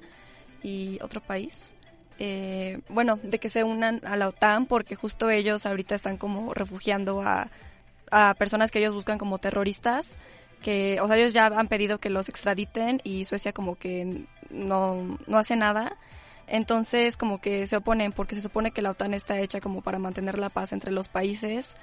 [0.64, 1.76] y otro país.
[2.18, 6.54] Eh, bueno, de que se unan a la OTAN porque justo ellos ahorita están como
[6.54, 7.50] refugiando a,
[8.16, 10.16] a personas que ellos buscan como terroristas.
[10.62, 15.20] Que, o sea, ellos ya han pedido que los extraditen y Suecia como que no,
[15.28, 15.98] no hace nada.
[16.48, 20.00] Entonces como que se oponen porque se supone que la OTAN está hecha como para
[20.00, 21.76] mantener la paz entre los países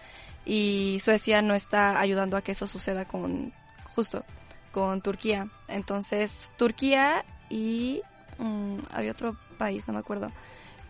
[0.44, 3.52] y Suecia no está ayudando a que eso suceda con
[3.94, 4.24] justo
[4.70, 5.48] con Turquía.
[5.68, 8.02] Entonces Turquía y
[8.38, 10.30] mm, había otro país, no me acuerdo.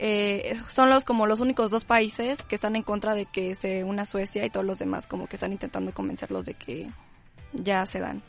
[0.05, 3.85] Eh, son los como los únicos dos países que están en contra de que se
[3.85, 6.91] una Suecia y todos los demás como que están intentando convencerlos de que
[7.53, 8.21] ya se dan.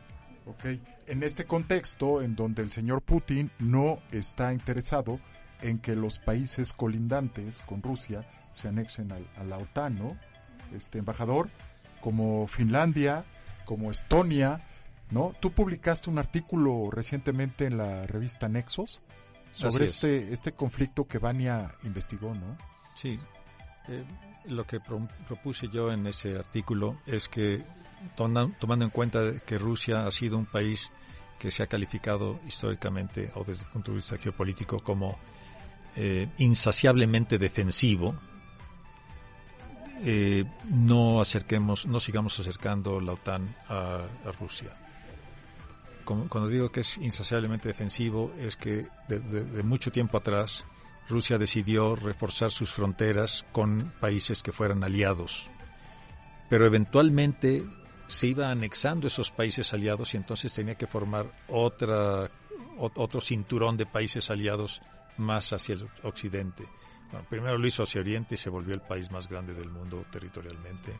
[0.45, 0.65] Ok.
[1.07, 5.19] En este contexto, en donde el señor Putin no está interesado
[5.63, 8.21] en que los países colindantes con Rusia
[8.51, 10.15] se anexen al- a, la OTAN, ¿no?
[10.75, 11.49] Este embajador,
[12.01, 13.25] como Finlandia,
[13.65, 14.59] como Estonia,
[15.09, 15.33] ¿no?
[15.39, 18.99] Tú publicaste un artículo recientemente en la revista Nexos
[19.53, 19.91] sobre es.
[19.95, 22.57] este, este conflicto que Vania investigó, ¿no?
[22.95, 23.19] Sí.
[23.87, 24.03] Eh,
[24.45, 27.63] lo que pro- propuse yo en ese artículo es que
[28.15, 30.91] tomando en cuenta que Rusia ha sido un país
[31.39, 35.17] que se ha calificado históricamente o desde el punto de vista geopolítico como
[35.95, 38.15] eh, insaciablemente defensivo,
[40.01, 44.71] eh, no acerquemos, no sigamos acercando la OTAN a, a Rusia.
[46.03, 50.65] Cuando digo que es insaciablemente defensivo, es que de, mucho tiempo atrás
[51.09, 55.49] Rusia decidió reforzar sus fronteras con países que fueran aliados.
[56.49, 57.63] Pero eventualmente
[58.07, 62.29] se iba anexando esos países aliados y entonces tenía que formar otra,
[62.77, 64.81] ot- otro cinturón de países aliados
[65.17, 66.65] más hacia el occidente.
[67.29, 70.93] Primero lo hizo hacia Oriente y se volvió el país más grande del mundo territorialmente.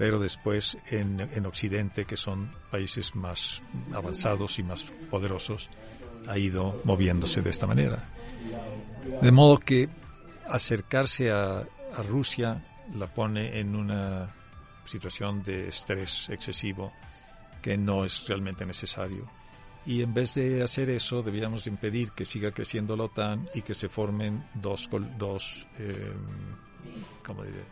[0.00, 3.60] Pero después en, en Occidente, que son países más
[3.92, 5.68] avanzados y más poderosos,
[6.26, 8.08] ha ido moviéndose de esta manera.
[9.20, 9.90] De modo que
[10.48, 14.34] acercarse a, a Rusia la pone en una
[14.86, 16.94] situación de estrés excesivo
[17.60, 19.30] que no es realmente necesario.
[19.84, 23.74] Y en vez de hacer eso, debíamos impedir que siga creciendo la OTAN y que
[23.74, 24.88] se formen dos,
[25.18, 26.14] dos, eh,
[27.22, 27.64] ¿cómo diré?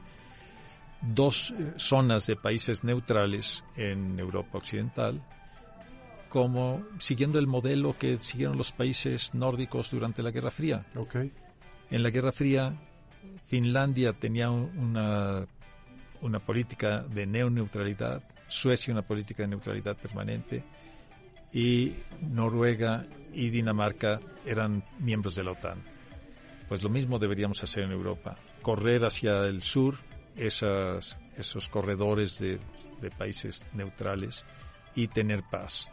[1.03, 5.23] Dos eh, zonas de países neutrales en Europa Occidental,
[6.29, 10.85] como siguiendo el modelo que siguieron los países nórdicos durante la Guerra Fría.
[11.91, 12.75] En la Guerra Fría,
[13.47, 15.47] Finlandia tenía un- una,
[16.21, 20.65] una política de neoneutralidad, Suecia una política de neutralidad permanente,
[21.53, 25.83] y Noruega y Dinamarca eran miembros de la OTAN.
[26.69, 29.97] Pues lo mismo deberíamos hacer en Europa, correr hacia el sur
[30.39, 32.59] esas, esos corredores de,
[33.01, 34.47] de países neutrales
[34.95, 35.89] y tener paz,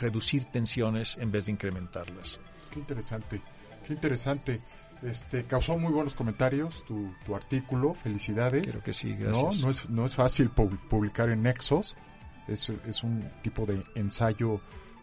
[0.00, 2.40] reducir tensiones en vez de incrementarlas.
[2.70, 3.40] Qué interesante,
[3.86, 4.60] qué interesante.
[5.02, 8.66] Este, causó muy buenos comentarios tu, tu artículo, felicidades.
[8.66, 9.60] Creo que sí, No, gracias.
[9.62, 11.96] no es, no es fácil pu- publicar en Nexos,
[12.48, 14.60] es, es un tipo de ensayo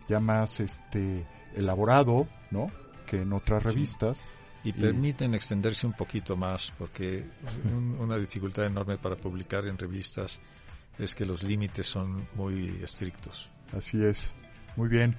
[0.09, 1.25] ya más este
[1.55, 2.67] elaborado, ¿no?
[3.07, 4.17] Que en otras revistas.
[4.65, 7.23] Y permiten extenderse un poquito más, porque
[7.71, 10.39] un- una dificultad enorme para publicar en revistas
[10.97, 13.49] es que los límites son muy estrictos.
[13.75, 14.33] Así es.
[14.75, 15.15] Muy bien.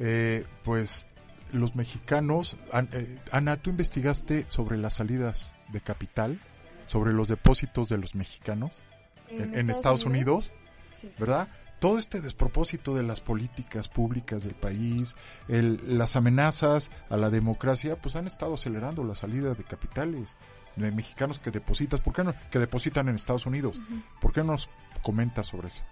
[0.00, 1.08] Eh, pues
[1.52, 6.38] los mexicanos, An- eh, Ana, tú investigaste sobre las salidas de capital,
[6.86, 8.82] sobre los depósitos de los mexicanos
[9.28, 10.52] en, ¿En en Estados Estados Unidos,
[11.00, 11.10] Sí.
[11.18, 11.48] ¿verdad?
[11.80, 15.14] Todo este despropósito de las políticas públicas del país,
[15.46, 20.36] el- las amenazas a la democracia, pues han estado acelerando la salida de capitales
[20.76, 22.34] de mexicanos que depositas, ¿por qué no?
[22.50, 23.78] Que depositan en Estados Unidos.
[23.78, 24.02] Ujú.
[24.20, 24.68] ¿Por qué no nos
[25.02, 25.82] comentas sobre eso?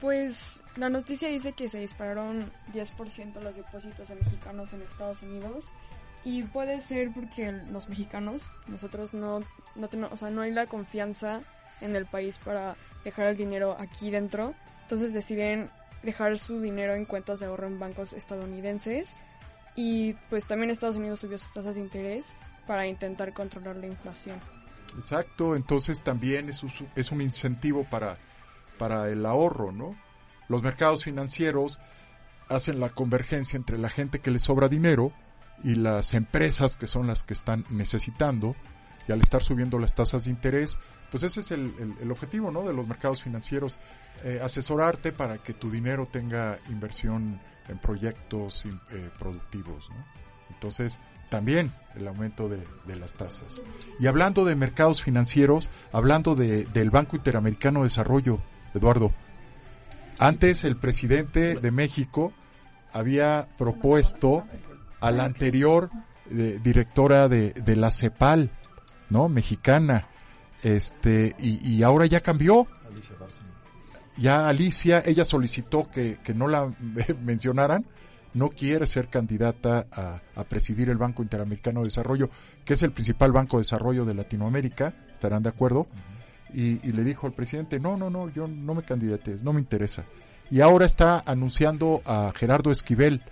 [0.00, 5.64] Pues la noticia dice que se dispararon 10% los depósitos de mexicanos en Estados Unidos
[6.24, 9.40] y puede ser porque los mexicanos, nosotros no,
[9.74, 11.42] no tenemos, o sea, no hay la confianza
[11.80, 14.54] en el país para dejar el dinero aquí dentro,
[14.88, 15.70] entonces deciden
[16.02, 19.16] dejar su dinero en cuentas de ahorro en bancos estadounidenses
[19.76, 22.34] y pues también Estados Unidos subió sus tasas de interés
[22.66, 24.40] para intentar controlar la inflación.
[24.96, 28.16] Exacto, entonces también es un, es un incentivo para,
[28.78, 29.94] para el ahorro, ¿no?
[30.48, 31.78] Los mercados financieros
[32.48, 35.12] hacen la convergencia entre la gente que le sobra dinero
[35.62, 38.56] y las empresas que son las que están necesitando
[39.08, 40.78] y al estar subiendo las tasas de interés,
[41.10, 42.62] pues ese es el, objetivo, ¿no?
[42.62, 43.80] De los mercados financieros,
[44.22, 50.04] eh, asesorarte para que tu dinero tenga inversión en proyectos eh, productivos, ¿no?
[50.50, 50.98] Entonces,
[51.30, 52.64] también el aumento de,
[52.96, 53.60] las tasas.
[53.98, 58.40] Y hablando de mercados financieros, hablando de, del Banco Interamericano de Desarrollo,
[58.74, 59.12] Eduardo,
[60.18, 62.32] antes el presidente de México
[62.92, 64.44] había propuesto
[65.00, 65.90] a la anterior
[66.30, 68.50] eh, directora de la CEPAL,
[69.10, 69.28] ¿no?
[69.28, 70.06] Mexicana,
[70.62, 72.66] este, y, y ahora ya cambió.
[74.16, 76.72] Ya Alicia, ella solicitó que, que no la
[77.22, 77.86] mencionaran,
[78.34, 82.28] no quiere ser candidata a, a presidir el Banco Interamericano de Desarrollo,
[82.64, 85.86] que es el principal banco de desarrollo de Latinoamérica, estarán de acuerdo,
[86.52, 89.60] y, y le dijo al presidente, no, no, no, yo no me candidates, no me
[89.60, 90.04] interesa.
[90.50, 93.22] Y ahora está anunciando a Gerardo Esquivel,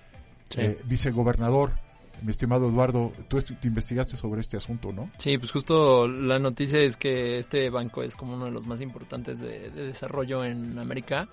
[0.49, 0.61] Sí.
[0.61, 1.73] eh, vicegobernador.
[2.23, 5.11] Mi estimado Eduardo, tú te investigaste sobre este asunto, ¿no?
[5.19, 8.81] Sí, pues justo la noticia es que este banco es como uno de los más
[8.81, 11.29] importantes de, de desarrollo en América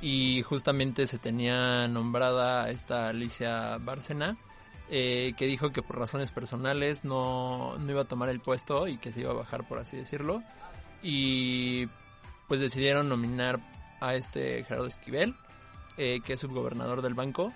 [0.00, 4.36] y justamente se tenía nombrada esta Alicia Bárcena
[4.88, 8.98] eh, que dijo que por razones personales no, no iba a tomar el puesto y
[8.98, 10.42] que se iba a bajar por así decirlo
[11.02, 11.86] y
[12.46, 13.58] pues decidieron nominar
[14.00, 15.34] a este Gerardo Esquivel
[15.96, 17.52] eh, que es subgobernador del banco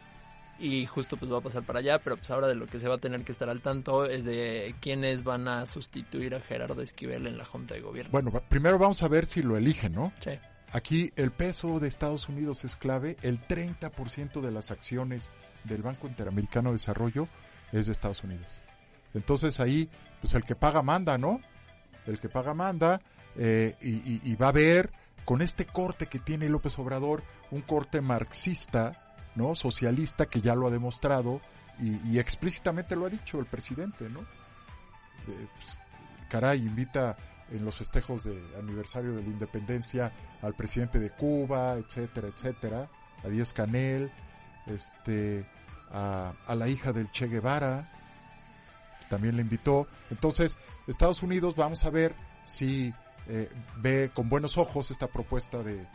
[0.61, 2.89] y justo pues va a pasar para allá, pero pues ahora de lo que se
[2.89, 6.83] va a tener que estar al tanto es de quiénes van a sustituir a Gerardo
[6.83, 8.13] Esquivel en la Junta de Gobierno.
[8.13, 10.13] Bueno, primero vamos a ver si lo eligen, ¿no?
[10.21, 10.33] Sí.
[10.73, 13.17] Aquí el peso de Estados Unidos es clave.
[13.23, 15.31] El 30% de las acciones
[15.65, 17.27] del Banco Interamericano de Desarrollo
[17.73, 18.47] es de Estados Unidos.
[19.15, 19.89] Entonces ahí,
[20.21, 21.41] pues el que paga manda, ¿no?
[22.07, 23.01] El que paga manda
[23.37, 24.91] eh, y, y- y va a ver
[25.25, 29.55] con este corte que tiene López Obrador, un corte marxista, ¿no?
[29.55, 31.41] Socialista que ya lo ha demostrado
[31.79, 34.21] y, explícitamente lo ha dicho el presidente, ¿no?
[34.21, 35.79] Eh, pues,
[36.29, 37.17] caray, invita
[37.51, 40.13] en los festejos de aniversario de la independencia
[40.43, 42.91] al presidente de Cuba, etcétera, etcétera,
[43.25, 44.13] a Díaz Canel,
[44.67, 45.47] este,
[45.91, 47.91] a, a la hija del Che Guevara,
[49.09, 49.89] también le invitó.
[50.11, 52.93] Entonces, Estados Unidos, vamos a ver si
[53.27, 55.87] eh, ve con buenos ojos esta propuesta de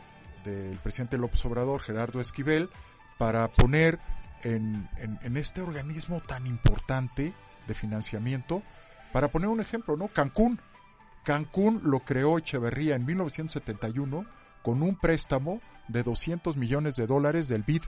[0.46, 2.70] del presidente López Obrador, Gerardo Esquivel,
[3.18, 3.98] para poner
[4.42, 4.88] en,
[5.36, 7.32] este organismo tan importante
[7.66, 8.62] de financiamiento,
[9.12, 10.08] para poner un ejemplo, ¿no?
[10.08, 10.60] Cancún.
[11.24, 14.26] Cancún lo creó Echeverría en 1971
[14.62, 17.82] con un préstamo de 200 millones de dólares del BID,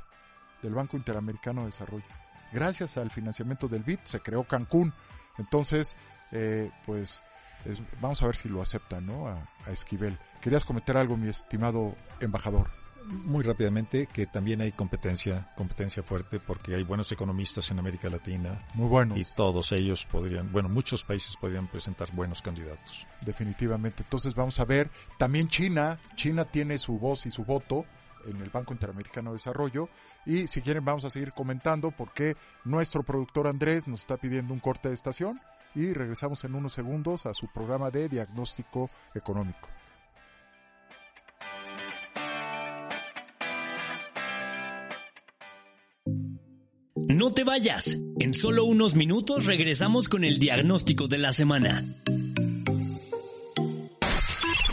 [0.62, 2.04] del Banco Interamericano de Desarrollo.
[2.52, 4.92] Gracias al financiamiento del BID se creó Cancún.
[5.36, 5.96] Entonces,
[6.32, 7.22] eh, pues
[7.64, 9.28] es- vamos a ver si lo aceptan, ¿no?
[9.28, 10.18] A, a Esquivel.
[10.40, 12.70] ¿Querías comentar algo, mi estimado embajador?
[13.08, 18.62] Muy rápidamente que también hay competencia, competencia fuerte porque hay buenos economistas en América Latina.
[18.74, 19.18] Muy buenos.
[19.18, 23.06] Y todos ellos podrían, bueno, muchos países podrían presentar buenos candidatos.
[23.24, 24.02] Definitivamente.
[24.02, 24.90] Entonces vamos a ver.
[25.16, 25.98] También China.
[26.16, 27.86] China tiene su voz y su voto
[28.26, 29.88] en el Banco Interamericano de Desarrollo.
[30.26, 34.60] Y si quieren vamos a seguir comentando porque nuestro productor Andrés nos está pidiendo un
[34.60, 35.40] corte de estación
[35.74, 39.68] y regresamos en unos segundos a su programa de diagnóstico económico.
[47.08, 47.96] No te vayas.
[48.20, 51.82] En solo unos minutos regresamos con el diagnóstico de la semana.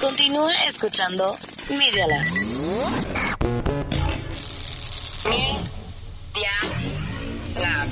[0.02, 1.38] Continúa escuchando
[1.70, 2.26] Media Lab.
[5.24, 6.52] Media
[7.56, 7.88] Lab.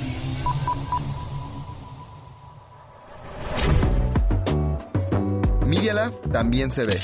[5.66, 7.00] Media Lab también se ve.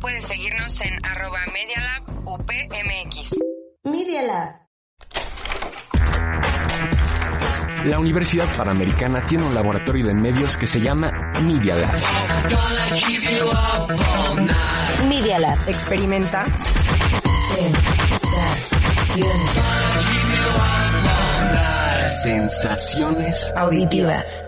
[0.00, 3.30] Puedes seguirnos en arroba Media Lab UPMX.
[3.84, 4.68] Media Lab.
[7.84, 11.10] La Universidad Panamericana tiene un laboratorio de medios que se llama
[11.42, 11.94] Media Lab.
[15.08, 15.68] Media Lab.
[15.68, 16.44] Experimenta.
[22.22, 24.47] Sensaciones Auditivas.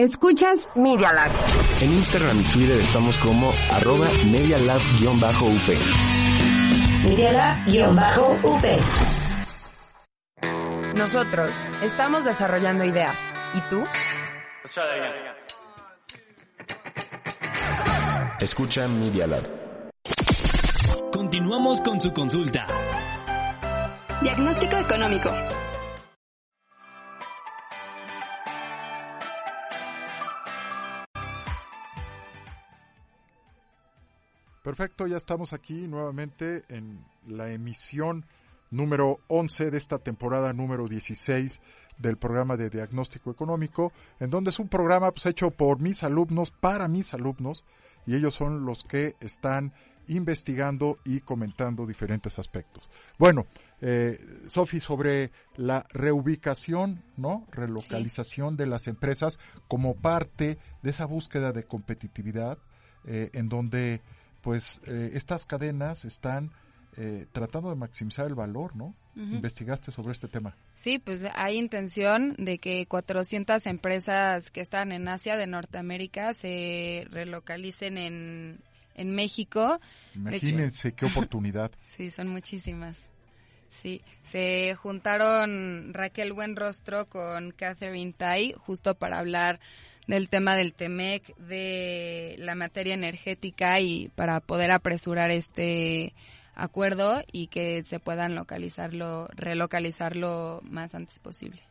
[0.00, 1.32] Escuchas Media Lab.
[1.80, 5.60] En Instagram y Twitter estamos como arroba medialab-up.
[7.02, 8.64] Media Lab-UP.
[10.94, 11.50] Nosotros
[11.82, 13.16] estamos desarrollando ideas.
[13.54, 13.84] ¿Y tú?
[18.38, 19.50] Escucha Media Lab.
[21.12, 22.68] Continuamos con su consulta.
[24.22, 25.30] Diagnóstico económico.
[34.68, 38.26] Perfecto, ya estamos aquí nuevamente en la emisión
[38.70, 41.62] número 11 de esta temporada número 16
[41.96, 46.50] del programa de diagnóstico económico, en donde es un programa pues, hecho por mis alumnos,
[46.50, 47.64] para mis alumnos,
[48.06, 49.72] y ellos son los que están
[50.06, 52.90] investigando y comentando diferentes aspectos.
[53.18, 53.46] Bueno,
[53.80, 57.46] eh, Sofi, sobre la reubicación, ¿no?
[57.52, 62.58] Relocalización de las empresas como parte de esa búsqueda de competitividad,
[63.06, 64.02] eh, en donde
[64.40, 66.50] pues eh, estas cadenas están
[66.96, 68.94] eh, tratando de maximizar el valor, ¿no?
[69.14, 70.54] Investigaste sobre este tema.
[70.74, 77.04] Sí, pues hay intención de que 400 empresas que están en Asia de Norteamérica se
[77.10, 78.60] relocalicen en,
[78.94, 79.80] en México.
[80.14, 81.72] Imagínense qué oportunidad.
[81.80, 82.96] Sí, son muchísimas.
[83.70, 89.60] Sí, se juntaron Raquel Buenrostro con Catherine Tai justo para hablar
[90.08, 96.14] del tema del TEMEC, de la materia energética y para poder apresurar este
[96.54, 101.62] acuerdo y que se puedan localizarlo, relocalizarlo más antes posible.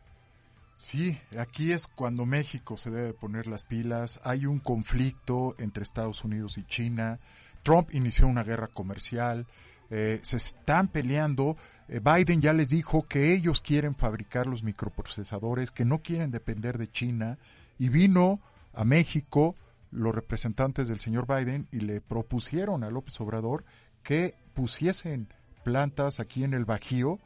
[0.75, 4.19] Sí, aquí es cuando México se debe poner las pilas.
[4.23, 7.19] Hay un conflicto entre Estados Unidos y China.
[7.63, 9.47] Trump inició una guerra comercial.
[9.89, 11.57] Eh, se están peleando.
[11.88, 16.77] Eh, Biden ya les dijo que ellos quieren fabricar los microprocesadores, que no quieren depender
[16.77, 17.39] de China.
[17.78, 18.41] Y vino
[18.73, 19.55] a México
[19.91, 23.63] los representantes del señor Biden y le propusieron a López Obrador
[24.03, 25.28] que pusiesen
[25.63, 27.19] plantas aquí en el Bajío,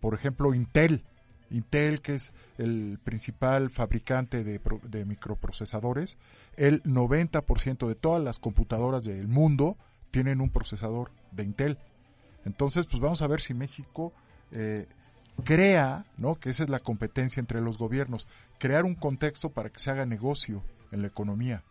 [0.00, 1.04] por ejemplo Intel,
[1.50, 6.16] Intel que es el principal fabricante de, de microprocesadores,
[6.56, 9.76] el 90% de todas las computadoras del mundo
[10.10, 11.78] tienen un procesador de Intel.
[12.44, 14.12] Entonces, pues vamos a ver si México
[14.52, 14.86] eh,
[15.42, 16.34] crea, ¿no?
[16.34, 18.26] Que esa es la competencia entre los gobiernos,
[18.58, 20.62] crear un contexto para que se haga negocio
[20.92, 21.62] en la economía.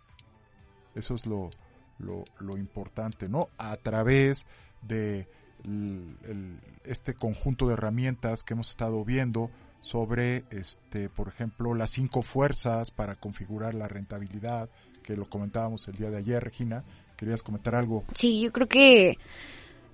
[0.96, 1.50] Eso es lo,
[1.98, 3.50] lo, lo importante, ¿no?
[3.58, 4.46] A través
[4.82, 5.28] de
[5.64, 9.50] el, este conjunto de herramientas que hemos estado viendo
[9.82, 14.70] sobre, este, por ejemplo, las cinco fuerzas para configurar la rentabilidad,
[15.04, 16.84] que lo comentábamos el día de ayer, Regina.
[17.16, 18.04] ¿Querías comentar algo?
[18.16, 19.18] Sí, yo creo que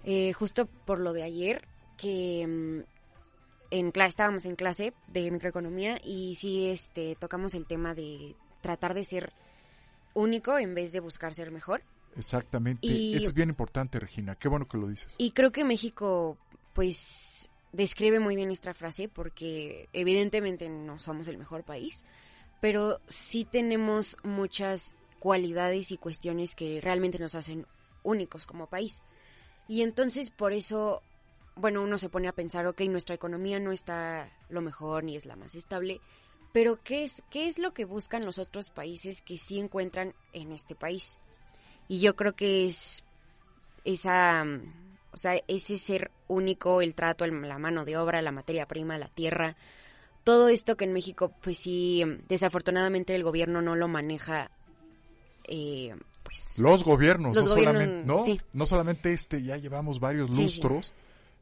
[0.03, 1.67] eh, justo por lo de ayer,
[1.97, 2.94] que mm,
[3.71, 8.93] en clase, estábamos en clase de microeconomía y sí este, tocamos el tema de tratar
[8.93, 9.33] de ser
[10.13, 11.83] único en vez de buscar ser mejor.
[12.15, 12.87] Exactamente.
[13.15, 14.35] Eso es bien importante, Regina.
[14.35, 15.13] Qué bueno que lo dices.
[15.17, 16.37] Y creo que México,
[16.73, 22.05] pues, describe muy bien esta frase porque evidentemente no somos el mejor país,
[22.61, 27.65] pero sí tenemos muchas cualidades y cuestiones que realmente nos hacen
[28.03, 29.03] únicos como país.
[29.67, 31.01] Y entonces por eso,
[31.55, 35.25] bueno, uno se pone a pensar, ok, nuestra economía no está lo mejor ni es
[35.25, 36.01] la más estable,
[36.51, 40.51] pero ¿qué es, qué es lo que buscan los otros países que sí encuentran en
[40.51, 41.17] este país?
[41.87, 43.03] Y yo creo que es
[43.83, 44.45] esa,
[45.11, 49.07] o sea, ese ser único, el trato, la mano de obra, la materia prima, la
[49.07, 49.55] tierra,
[50.23, 54.49] todo esto que en México, pues sí, desafortunadamente el gobierno no lo maneja.
[55.47, 58.23] Eh, pues, los gobiernos, no, solamente, ¿no?
[58.51, 60.91] no solamente este, ya llevamos varios lustros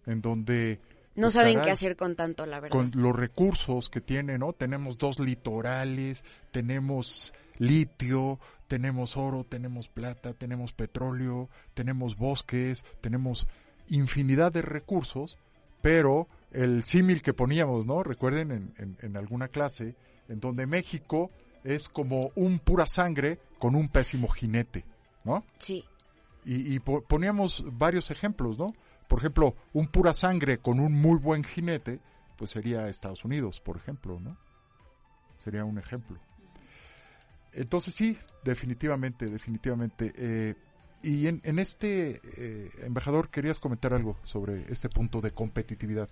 [0.05, 0.79] en donde
[1.15, 2.77] no saben qué hacer con tanto, la verdad.
[2.77, 4.53] Con los recursos que tienen, ¿no?
[4.53, 13.47] Tenemos dos litorales, tenemos litio, tenemos oro, tenemos plata, tenemos petróleo, tenemos bosques, tenemos
[13.89, 15.37] infinidad de recursos,
[15.81, 18.01] pero el símil que poníamos, ¿no?
[18.01, 19.95] Recuerden en, en, alguna clase,
[20.29, 21.29] en donde México
[21.63, 24.83] es como un pura sangre con un pésimo jinete,
[25.25, 25.43] ¿no?
[25.59, 25.85] Sí.
[26.43, 28.73] Y, y poníamos varios ejemplos, ¿no?
[29.13, 31.99] Por ejemplo, un pura sangre con un muy buen jinete,
[32.35, 34.35] pues sería Estados Unidos, por ejemplo, ¿no?
[35.43, 36.17] Sería un ejemplo.
[37.51, 40.11] Entonces sí, definitivamente, definitivamente.
[40.17, 40.55] Eh,
[41.03, 46.09] y en, en este, eh, embajador, querías comentar algo sobre este punto de competitividad.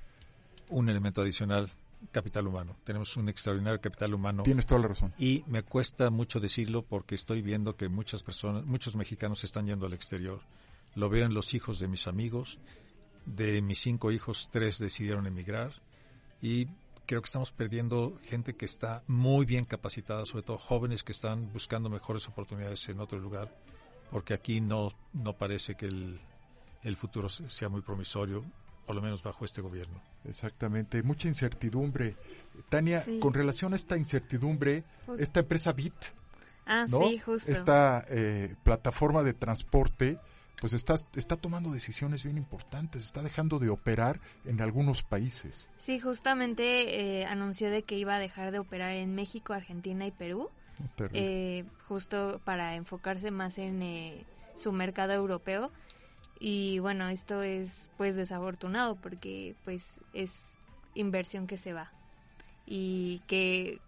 [0.70, 1.72] Un elemento adicional,
[2.12, 2.78] capital humano.
[2.84, 4.44] Tenemos un extraordinario capital humano.
[4.44, 5.12] Tienes toda la razón.
[5.18, 9.88] Y me cuesta mucho decirlo porque estoy viendo que muchas personas, muchos mexicanos están yendo
[9.88, 10.42] al exterior.
[10.94, 12.60] Lo veo en los hijos de mis amigos.
[13.26, 15.72] De mis cinco hijos, tres decidieron emigrar.
[16.42, 16.68] Y
[17.06, 21.52] creo que estamos perdiendo gente que está muy bien capacitada, sobre todo jóvenes que están
[21.52, 23.54] buscando mejores oportunidades en otro lugar,
[24.12, 26.20] porque aquí no, no parece que el,
[26.84, 28.44] el futuro sea muy promisorio,
[28.86, 30.02] por lo menos bajo este gobierno.
[30.26, 32.16] Exactamente, mucha incertidumbre.
[32.70, 34.84] Tania, con relación a esta incertidumbre,
[35.18, 35.94] esta empresa BIT,
[36.66, 36.86] ah,
[37.48, 40.20] esta eh, plataforma de transporte,
[40.62, 45.68] pues está, está tomando decisiones bien importantes, está dejando de operar en algunos países.
[45.80, 50.12] Sí, justamente eh, anunció de que iba a dejar de operar en México, Argentina y
[50.12, 50.52] Perú,
[51.14, 54.24] eh, justo para enfocarse más en eh,
[54.56, 55.72] su mercado europeo.
[56.40, 60.52] Y bueno, esto es pues desafortunado porque pues es
[60.94, 61.92] inversión que se va
[62.68, 63.80] y que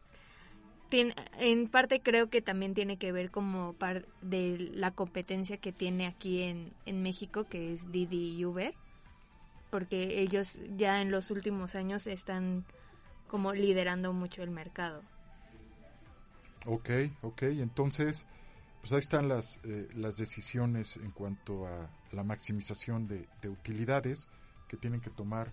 [0.94, 6.08] en parte creo que también tiene que ver como par de la competencia que tiene
[6.08, 8.74] aquí en, en México, que es Didi y Uber,
[9.70, 12.66] porque ellos ya en los últimos años están
[13.28, 15.02] como liderando mucho el mercado.
[16.66, 16.90] Ok,
[17.22, 18.26] ok, entonces,
[18.82, 24.28] pues ahí están las, eh, las decisiones en cuanto a la maximización de utilidades
[24.68, 25.52] que tienen que tomar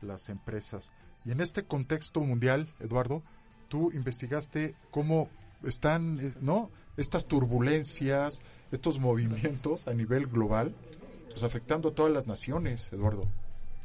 [0.00, 0.92] las empresas.
[1.24, 3.22] Y en este contexto mundial, Eduardo,
[3.68, 5.28] tú investigaste cómo
[5.64, 6.70] están, eh, ¿no?
[6.96, 8.40] Estas turbulencias,
[8.72, 10.74] estos movimientos a nivel global,
[11.30, 13.28] pues afectando a todas las naciones, Eduardo.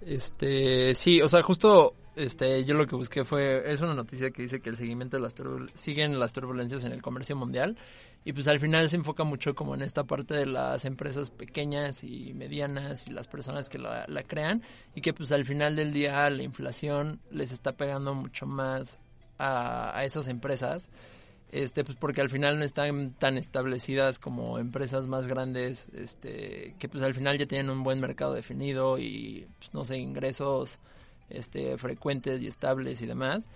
[0.02, 4.44] Este, sí, o sea, justo este yo lo que busqué fue es una noticia que
[4.44, 5.34] dice que el seguimiento de las
[5.74, 7.76] siguen las turbulencias en el comercio mundial
[8.24, 12.04] y pues al final se enfoca mucho como en esta parte de las empresas pequeñas
[12.04, 14.62] y medianas y las personas que la, la crean
[14.94, 19.00] y que pues al final del día la inflación les está pegando mucho más
[19.44, 20.90] a, a esas empresas
[21.54, 26.90] este pues porque al final no están tan establecidas como empresas más grandes este que
[26.90, 30.80] pues al final ya tienen un buen mercado definido y pues, no sé ingresos
[31.30, 33.48] este frecuentes y estables y demás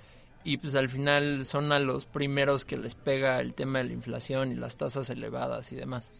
[0.44, 3.94] y pues al final son a los primeros que les pega el tema de la
[3.94, 6.14] inflación y las tasas elevadas y demás.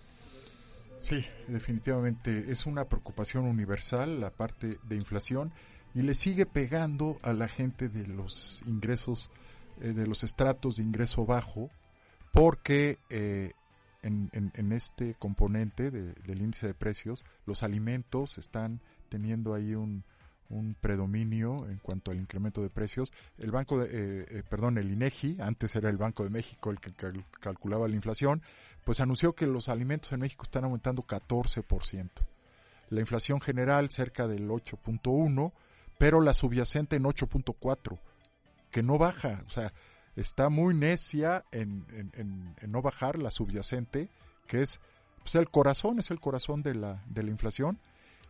[1.00, 5.54] Sí, definitivamente es una preocupación universal la parte de inflación
[5.94, 9.30] y le sigue pegando a la gente de los ingresos
[9.82, 11.70] eh, de los estratos de ingreso bajo,
[12.34, 13.54] porque eh,
[14.04, 20.04] en, en, este componente del índice de precios, los alimentos están teniendo ahí un,
[20.50, 23.12] un predominio en cuanto al incremento de precios.
[23.38, 26.80] El banco de, eh, eh perdón, el INEGI, antes era el Banco de México el
[26.80, 26.94] que
[27.40, 28.42] calculaba la inflación,
[28.86, 32.10] pues anunció que los alimentos en México están aumentando 14%.
[32.90, 35.52] La inflación general cerca del 8.1,
[35.98, 38.00] pero la subyacente en 8.4
[38.72, 39.74] que no baja, o sea,
[40.16, 44.10] está muy necia en, en, no bajar la subyacente,
[44.48, 44.80] que es
[45.20, 47.80] pues, el corazón, es el corazón de la, de la inflación,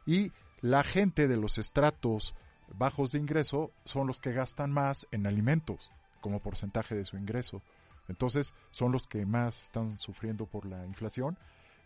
[0.06, 0.32] y
[0.62, 2.36] la gente de los estratos
[2.78, 7.62] bajos de ingreso son los que gastan más en alimentos como porcentaje de su ingreso.
[8.08, 11.38] Entonces son los que más están sufriendo por la inflación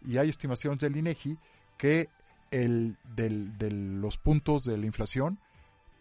[0.05, 1.37] y hay estimaciones del INEGI
[1.77, 2.09] que
[2.51, 3.29] el de
[3.71, 5.39] los puntos de la inflación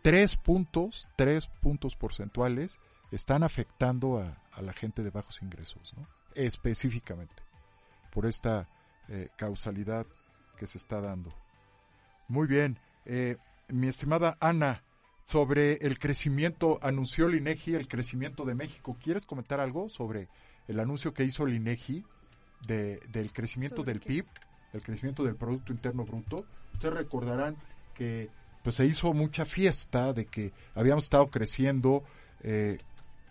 [0.03, 2.81] tres puntos, tres puntos porcentuales
[3.11, 6.07] están afectando a, la gente de bajos ingresos, ¿no?
[6.35, 7.43] específicamente,
[8.13, 8.69] por esta
[9.09, 10.07] eh, causalidad
[10.59, 11.31] que se está dando.
[12.29, 13.39] Muy bien, eh,
[13.69, 14.83] mi estimada Ana,
[15.25, 18.97] sobre el crecimiento, anunció el INEGI el crecimiento de México.
[19.03, 20.29] ¿Quieres comentar algo sobre
[20.69, 22.05] el anuncio que hizo el INEGI
[22.67, 24.27] de, del crecimiento del PIB,
[24.73, 26.45] el crecimiento del Producto Interno Bruto?
[26.75, 27.57] Ustedes recordarán
[27.95, 28.29] que
[28.63, 32.03] pues se hizo mucha fiesta de que habíamos estado creciendo
[32.43, 32.79] eh,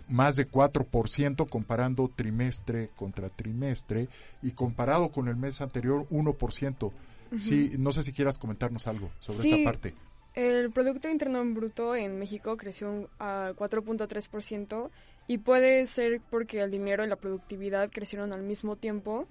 [0.07, 4.07] más de 4% comparando trimestre contra trimestre
[4.41, 6.91] y comparado con el mes anterior 1%.
[7.37, 9.93] Sí, no sé si quieras comentarnos algo sobre esta parte.
[10.33, 14.89] El Producto Interno Bruto en México creció a 4.3%
[15.27, 19.27] y puede ser porque el dinero y la productividad crecieron al mismo tiempo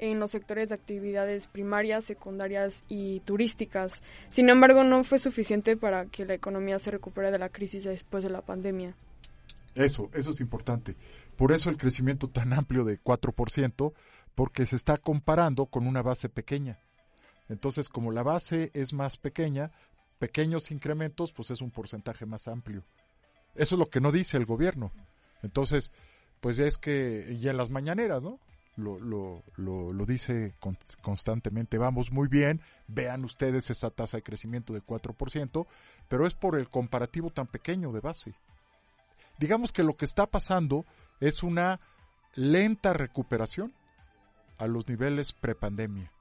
[0.00, 4.02] en los sectores de actividades primarias, secundarias y turísticas.
[4.30, 8.24] Sin embargo, no fue suficiente para que la economía se recupere de la crisis después
[8.24, 8.94] de la pandemia.
[9.74, 10.96] Eso, eso es importante.
[11.36, 13.92] Por eso el crecimiento tan amplio de 4%,
[14.34, 16.78] porque se está comparando con una base pequeña.
[17.48, 19.70] Entonces, como la base es más pequeña,
[20.18, 22.84] pequeños incrementos, pues es un porcentaje más amplio.
[23.54, 24.92] Eso es lo que no dice el gobierno.
[25.42, 25.92] Entonces,
[26.40, 28.38] pues es que, y en las mañaneras, ¿no?
[28.76, 29.42] Lo, lo,
[29.92, 30.54] lo, dice
[31.02, 35.66] constantemente, vamos muy bien, vean ustedes esa tasa de crecimiento de 4%,
[36.08, 38.34] pero es por el comparativo tan pequeño de base.
[39.38, 40.84] Digamos que lo que está pasando
[41.20, 41.80] es una
[42.34, 43.72] lenta recuperación
[44.58, 46.12] a los niveles prepandemia.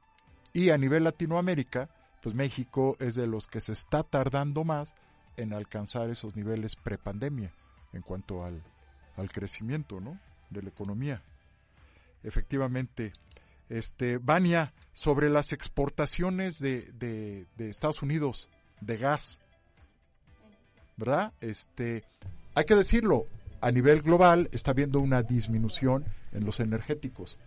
[0.54, 1.90] Y a nivel Latinoamérica,
[2.24, 4.94] pues México es de los que se está tardando más
[5.38, 7.54] en alcanzar esos niveles prepandemia
[7.94, 8.64] en cuanto al,
[9.16, 10.20] al crecimiento, ¿no?
[10.50, 11.22] de la economía
[12.24, 13.14] efectivamente.
[13.70, 18.50] Este, Vania, sobre las exportaciones de, de, Estados Unidos
[18.82, 19.42] de gas,
[20.98, 21.34] ¿verdad?
[21.40, 22.04] Este,
[22.56, 23.28] hay que decirlo,
[23.62, 27.38] a nivel global está habiendo una disminución en los energéticos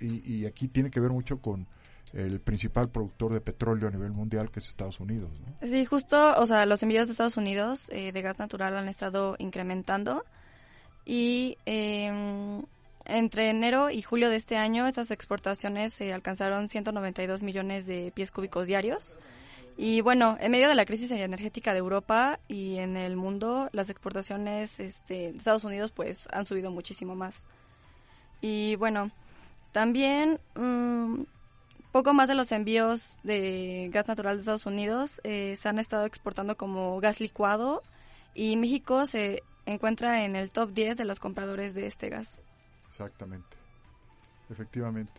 [0.00, 1.66] y, y, aquí tiene que ver mucho con
[2.12, 5.30] el principal productor de petróleo a nivel mundial que es Estados Unidos.
[5.40, 5.68] ¿no?
[5.68, 9.36] Sí, justo, o sea, los envíos de Estados Unidos eh, de gas natural han estado
[9.38, 10.24] incrementando
[11.04, 12.62] y eh,
[13.06, 18.30] entre enero y julio de este año, estas exportaciones se alcanzaron 192 millones de pies
[18.30, 19.18] cúbicos diarios.
[19.76, 23.90] Y bueno, en medio de la crisis energética de Europa y en el mundo, las
[23.90, 27.44] exportaciones este, de Estados Unidos pues han subido muchísimo más.
[28.40, 29.10] Y bueno,
[29.72, 31.24] también mm,
[31.92, 36.06] poco más de los envíos de gas natural de Estados Unidos eh, se han estado
[36.06, 37.82] exportando como gas licuado
[38.34, 42.40] y México se encuentra en el top 10 de los compradores de este gas.
[42.96, 43.56] Exactamente.
[44.48, 45.12] Efectivamente.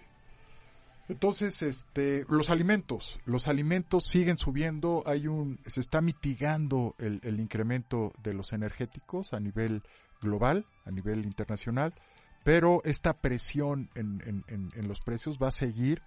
[1.09, 7.39] Entonces, este, los alimentos, los alimentos siguen subiendo, hay un, se está mitigando el, el
[7.39, 9.84] incremento de los energéticos a nivel
[10.21, 11.93] global, a nivel internacional,
[12.43, 16.01] pero esta presión en, en, los precios va a seguir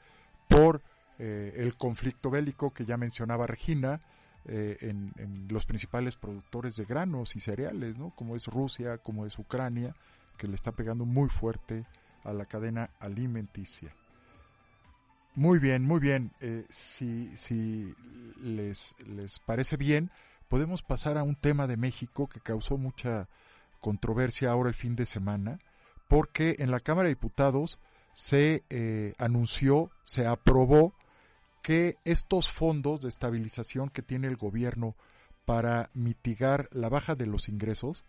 [0.48, 0.82] por
[1.18, 4.00] eh, el conflicto bélico que ya mencionaba Regina,
[4.46, 8.10] eh, en, en, los principales productores de granos y cereales, ¿no?
[8.16, 9.94] Como es Rusia, como es Ucrania,
[10.40, 11.84] que le está pegando muy fuerte
[12.24, 13.94] a la cadena alimenticia.
[15.34, 16.32] Muy bien, muy bien.
[16.40, 17.94] Eh, si si
[18.40, 20.10] les, les parece bien,
[20.48, 23.28] podemos pasar a un tema de México que causó mucha
[23.80, 25.58] controversia ahora el fin de semana,
[26.08, 27.78] porque en la Cámara de Diputados
[28.14, 30.94] se eh, anunció, se aprobó
[31.62, 34.96] que estos fondos de estabilización que tiene el gobierno
[35.44, 38.04] para mitigar la baja de los ingresos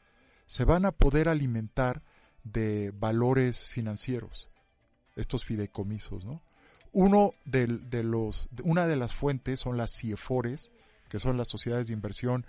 [0.47, 2.01] se van a poder alimentar
[2.43, 4.49] de valores financieros,
[5.15, 6.41] estos fideicomisos, ¿no?
[6.93, 10.69] Uno de, de los, una de las fuentes son las CIEFORES,
[11.09, 12.45] que son las sociedades de inversión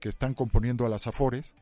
[0.00, 1.54] que están componiendo a las AFORES,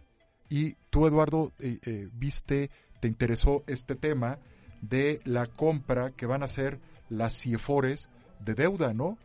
[0.48, 2.70] y tú, Eduardo, eh, eh, viste,
[3.00, 4.38] te interesó este tema
[4.82, 8.08] de la compra que van a hacer las CIEFORES
[8.40, 9.16] de deuda, ¿no?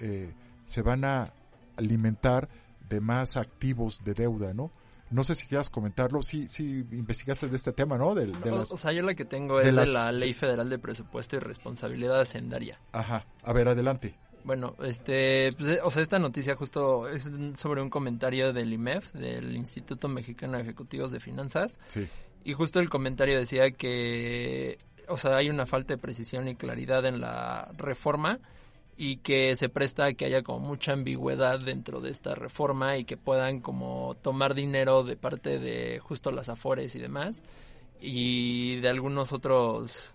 [0.00, 0.32] Eh,
[0.64, 1.32] se van a
[1.76, 2.48] alimentar
[2.88, 4.70] de más activos de deuda, ¿no?
[5.10, 8.14] No sé si quieras comentarlo, sí, sí investigaste de este tema, ¿no?
[8.14, 10.12] De, de o, las- o sea, yo la que tengo de es las- de la
[10.12, 12.80] Ley Federal de Presupuesto y Responsabilidad Hacendaria.
[12.92, 14.14] Ajá, a ver, adelante.
[14.44, 19.12] Bueno, este, pues, eh, o sea, esta noticia justo es sobre un comentario del IMEF,
[19.14, 22.06] del Instituto Mexicano de Ejecutivos de Finanzas, Sí.
[22.44, 24.76] y justo el comentario decía que,
[25.08, 28.38] o sea, hay una falta de precisión y claridad en la reforma
[28.96, 33.04] y que se presta a que haya como mucha ambigüedad dentro de esta reforma y
[33.04, 37.42] que puedan como tomar dinero de parte de justo las afores y demás
[38.00, 40.14] y de algunos otros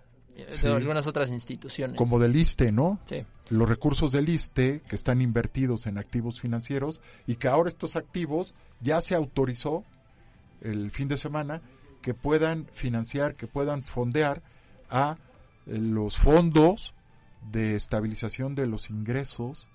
[0.62, 1.98] de algunas otras instituciones.
[1.98, 3.00] Como del ISTE, ¿no?
[3.06, 3.26] Sí.
[3.50, 8.54] Los recursos del ISTE que están invertidos en activos financieros y que ahora estos activos
[8.80, 9.84] ya se autorizó
[10.62, 11.62] el fin de semana
[12.02, 14.42] que puedan financiar, que puedan fondear
[14.90, 15.18] a
[15.68, 16.94] eh, los fondos
[17.52, 19.68] de estabilización de los ingresos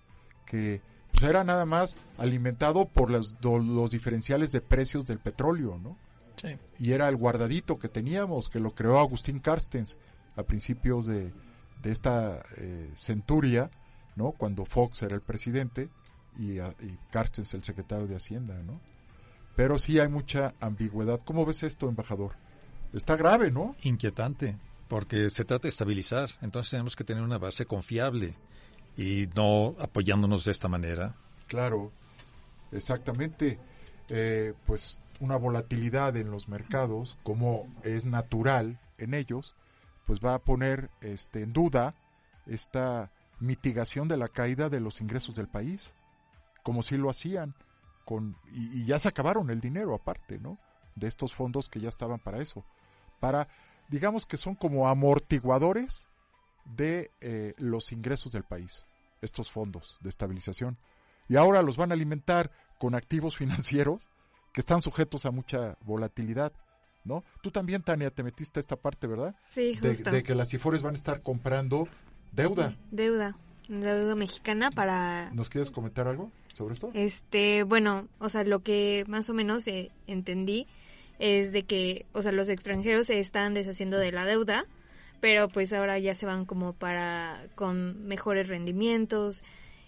[0.47, 0.81] que
[1.13, 5.97] pues, era nada más alimentado por las- do- los diferenciales de precios del petróleo, ¿no?
[6.37, 6.57] Sí.
[6.81, 9.97] y era el guardadito que teníamos, que lo creó Agustín Carstens
[10.37, 11.33] a principios de,
[11.81, 13.71] de esta eh, centuria,
[14.17, 14.33] ¿no?
[14.33, 15.89] Cuando Fox era el presidente
[16.37, 18.81] y, a- y Carstens el secretario de Hacienda, ¿no?
[19.55, 21.21] Pero sí hay mucha ambigüedad.
[21.25, 22.33] ¿Cómo ves esto, embajador?
[22.93, 23.77] Está grave, ¿no?
[23.83, 24.57] Inquietante,
[24.95, 26.31] porque se trata de estabilizar.
[26.41, 28.37] Entonces tenemos que tener una base confiable
[28.97, 31.17] y no apoyándonos de esta manera.
[31.49, 31.91] Claro,
[32.71, 33.59] exactamente.
[34.09, 39.57] Eh, pues una volatilidad en los mercados, como es natural en ellos,
[40.07, 41.97] pues va a poner este, en duda
[42.47, 45.93] esta mitigación de la caída de los ingresos del país,
[46.63, 47.57] como si lo hacían,
[48.05, 50.57] con, y, y ya se acabaron el dinero aparte, ¿no?
[50.95, 52.65] De estos fondos que ya estaban para eso,
[53.19, 53.49] para,
[53.89, 56.07] digamos que son como amortiguadores
[56.65, 58.87] de eh, los ingresos del país,
[59.21, 60.79] estos fondos de estabilización.
[61.29, 64.09] Y ahora los van a alimentar con activos financieros
[64.53, 66.53] que están sujetos a mucha volatilidad,
[67.05, 67.25] ¿no?
[67.43, 69.35] Tú también, Tania, te metiste a esta parte, ¿verdad?
[69.49, 70.11] Sí, De- justo.
[70.11, 71.89] De, que las CIFORES van a estar comprando
[72.33, 72.77] deuda.
[72.91, 73.37] Deuda,
[73.69, 76.91] deuda mexicana para ¿Nos quieres comentar algo sobre esto?
[76.95, 80.69] Este, bueno, o sea, lo que más o menos eh, entendí
[81.19, 84.67] es de que, o sea, los extranjeros se están deshaciendo de la deuda,
[85.21, 89.43] pero pues ahora ya se van como para con mejores rendimientos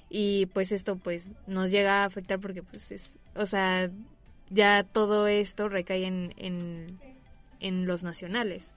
[0.08, 3.90] y pues esto pues nos llega a afectar porque pues es, o sea,
[4.50, 6.98] ya todo esto recae en, en,
[7.60, 8.72] en los nacionales.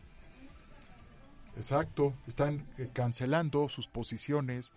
[1.56, 4.72] Exacto, están eh, cancelando sus posiciones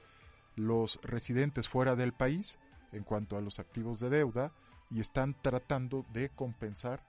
[0.56, 2.58] los residentes fuera del país
[2.92, 4.52] en cuanto a los activos de deuda
[4.90, 7.02] y están tratando de compensar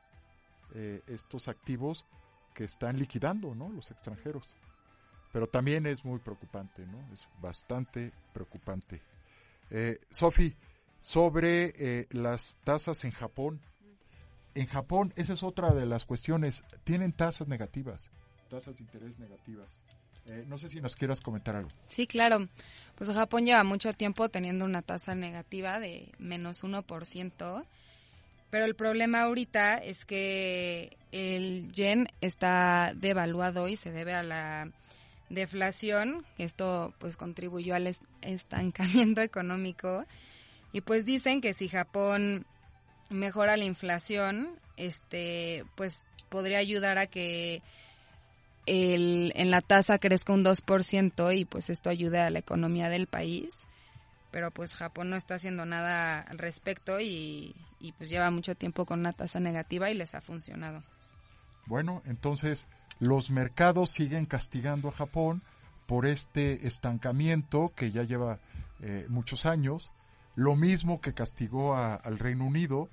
[0.74, 2.05] eh, estos activos
[2.53, 3.69] que están liquidando, ¿no?
[3.69, 4.57] Los extranjeros.
[5.32, 6.99] Pero también es muy preocupante, ¿no?
[7.11, 9.01] Es bastante preocupante.
[9.71, 10.55] Eh, Sofi,
[10.99, 13.59] sobre eh, las tasas en Japón.
[14.55, 16.63] En Japón, esa es otra de las cuestiones.
[16.84, 18.11] Tienen tasas negativas,
[18.49, 19.78] tasas de interés negativas.
[20.28, 21.69] Eh, no sé si nos quieras comentar algo.
[21.89, 22.47] Sí, claro.
[22.95, 27.65] Pues Japón lleva mucho tiempo teniendo una tasa negativa de menos 1%,
[28.54, 34.70] pero el problema ahorita es que el yen está devaluado y se debe a la
[35.32, 36.24] deflación.
[36.38, 40.06] Esto pues contribuyó al es- estancamiento económico.
[40.72, 42.45] Y pues dicen que si Japón
[43.10, 47.64] mejora la inflación, este pues podría ayudar a que
[48.68, 53.08] el, en la tasa crezca un 2% y pues esto ayude a la economía del
[53.08, 53.68] país.
[54.34, 58.86] Pero pues Japón no está haciendo nada al respecto y, y pues lleva mucho tiempo
[58.86, 60.84] con una tasa negativa y les ha funcionado.
[61.67, 62.67] Bueno, entonces
[62.99, 65.43] los mercados siguen castigando a Japón
[65.86, 68.39] por este estancamiento que ya lleva
[68.81, 69.91] eh, muchos años,
[70.36, 72.89] lo mismo que castigó a- al Reino Unido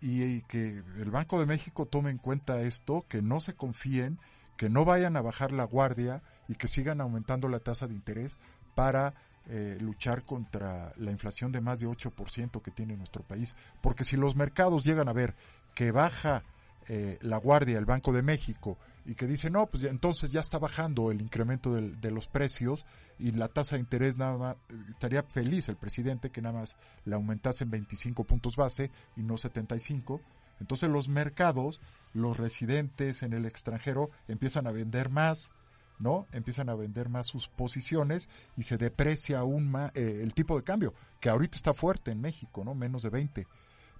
[0.00, 4.18] y, y que el Banco de México tome en cuenta esto, que no se confíen,
[4.56, 8.38] que no vayan a bajar la guardia y que sigan aumentando la tasa de interés
[8.74, 9.12] para
[9.48, 13.54] eh, luchar contra la inflación de más de 8% que tiene nuestro país.
[13.80, 15.34] Porque si los mercados llegan a ver
[15.74, 16.42] que baja
[16.88, 20.40] eh, la Guardia, el Banco de México, y que dice, no, pues ya- entonces ya
[20.40, 22.84] está bajando el incremento de los precios
[23.18, 24.56] y la tasa de interés nada más,
[24.90, 29.36] estaría feliz el presidente que nada más le aumentase en 25 puntos base y no
[29.38, 30.20] 75.
[30.60, 31.80] Entonces los mercados,
[32.12, 35.50] los residentes en el extranjero empiezan a vender más,
[35.98, 36.26] ¿no?
[36.32, 40.64] Empiezan a vender más sus posiciones y se deprecia aún más eh, el tipo de
[40.64, 42.74] cambio, que ahorita está fuerte en México, ¿no?
[42.74, 43.46] Menos de 20.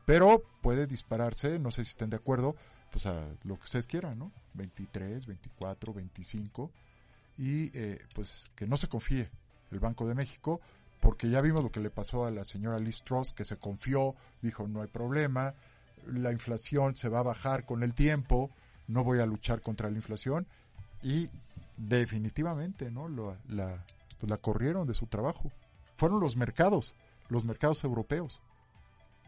[0.04, 2.56] Pero puede dispararse, no sé si estén de acuerdo,
[2.90, 4.32] pues a lo que ustedes quieran, ¿no?
[4.54, 6.70] 23, 24, 25.
[7.36, 9.28] Y eh, pues que no se confíe
[9.70, 10.60] el Banco de México,
[11.00, 14.14] porque ya vimos lo que le pasó a la señora Liz Truss, que se confió,
[14.42, 15.54] dijo no hay problema,
[16.06, 18.50] la inflación se va a bajar con el tiempo,
[18.86, 20.46] no voy a luchar contra la inflación.
[21.02, 21.30] Y
[21.78, 23.08] definitivamente, ¿no?
[23.08, 23.84] Lo- la,
[24.20, 25.50] pues la corrieron de su trabajo.
[25.96, 26.94] Fueron los mercados,
[27.28, 28.40] los mercados europeos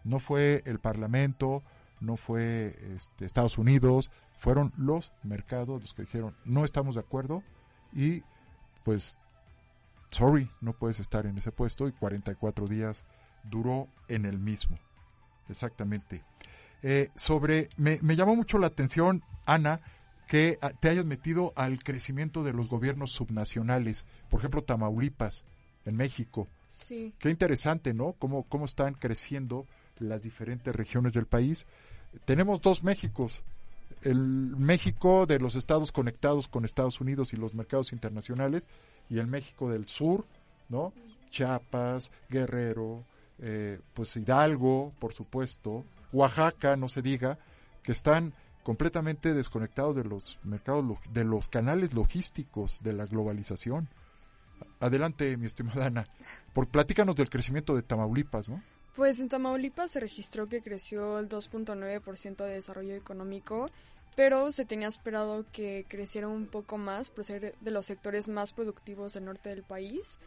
[0.04, 1.62] no fue el Parlamento,
[2.00, 7.42] no fue este, Estados Unidos, fueron los mercados los que dijeron no estamos de acuerdo
[7.92, 8.22] y
[8.82, 9.18] pues
[10.10, 13.04] sorry, no puedes estar en ese puesto y 44 días
[13.44, 14.78] duró en el mismo.
[15.50, 16.22] Exactamente.
[16.82, 19.80] Eh, sobre, me, me llamó mucho la atención, Ana,
[20.30, 25.42] que ah, te hayas metido al crecimiento de los gobiernos subnacionales, por ejemplo, Tamaulipas,
[25.84, 26.46] en México.
[26.68, 27.12] Sí.
[27.18, 28.12] Qué interesante, ¿no?
[28.12, 29.66] Cómo, cómo están creciendo
[29.98, 31.66] las diferentes regiones del país.
[32.26, 33.42] Tenemos dos Méxicos.
[34.02, 38.62] El México de los estados conectados con Estados Unidos y los mercados internacionales
[39.08, 40.26] y el México del sur,
[40.68, 40.92] ¿no?
[41.30, 43.02] Chiapas, Guerrero,
[43.40, 47.36] eh, pues Hidalgo, por supuesto, Oaxaca, no se diga,
[47.82, 53.88] que están completamente desconectados de los mercados, de los canales logísticos de la globalización.
[54.80, 56.06] Adelante, mi estimada Ana.
[56.52, 58.62] Por, platícanos del crecimiento de Tamaulipas, ¿no?
[58.94, 63.66] Pues en Tamaulipas se registró que creció el 2.9% de desarrollo económico,
[64.16, 68.52] pero se tenía esperado que creciera un poco más por ser de los sectores más
[68.52, 70.18] productivos del norte del país,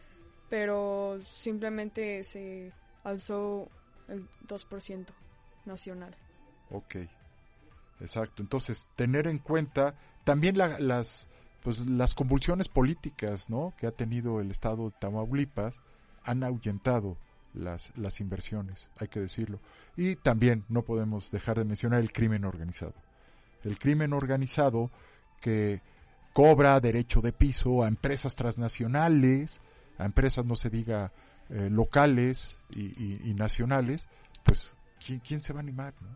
[0.48, 2.72] pero simplemente se
[3.04, 3.68] alzó
[4.08, 5.06] el 2%
[5.66, 6.16] nacional.
[6.70, 6.96] Ok,
[8.00, 8.42] exacto.
[8.42, 11.28] Entonces, tener en cuenta también la- las,
[11.62, 13.72] pues, las convulsiones políticas, ¿no?
[13.78, 15.80] Que ha tenido el estado de Tamaulipas
[16.24, 17.16] han ahuyentado
[17.52, 19.60] las, las inversiones, hay que decirlo.
[19.96, 22.94] Y también no podemos dejar de mencionar el crimen organizado.
[23.62, 24.90] El crimen organizado
[25.40, 25.80] que
[26.32, 29.60] cobra derecho de piso a empresas transnacionales,
[29.98, 31.12] a empresas, no se diga,
[31.50, 34.08] eh, locales y, nacionales,
[34.44, 34.74] pues,
[35.04, 35.94] ¿quién, ¿quién se va a animar?
[36.00, 36.08] No?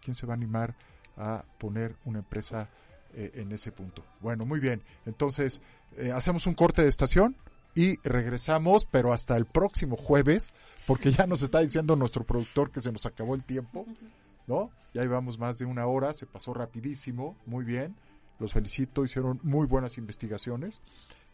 [0.00, 0.74] ¿Quién se va a animar
[1.16, 2.68] a poner una empresa
[3.14, 4.04] eh, en ese punto?
[4.20, 4.82] Bueno, muy bien.
[5.04, 5.60] Entonces,
[5.96, 7.36] eh, hacemos un corte de estación
[7.74, 10.52] y regresamos, pero hasta el próximo jueves,
[10.86, 13.86] porque ya nos está diciendo nuestro productor que se nos acabó el tiempo,
[14.46, 14.70] ¿no?
[14.94, 17.94] Ya llevamos más de una hora, se pasó rapidísimo, muy bien.
[18.38, 20.80] Los felicito, hicieron muy buenas investigaciones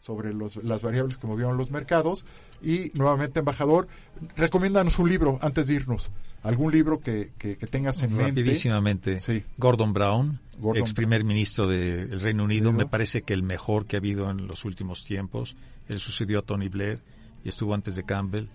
[0.03, 2.25] sobre los, las variables que movieron los mercados.
[2.61, 3.87] Y nuevamente, embajador,
[4.35, 6.11] recomiéndanos un libro antes de irnos.
[6.43, 8.41] Algún libro que, que, que tengas en mente.
[8.41, 9.21] Rapidísimamente.
[9.21, 9.43] Sí.
[9.57, 13.95] Gordon Brown, Gordon ex primer ministro del Reino Unido, me parece que el mejor que
[13.95, 15.55] ha habido en los últimos tiempos.
[15.87, 16.99] Él sucedió a Tony Blair
[17.45, 18.47] y estuvo antes de Campbell.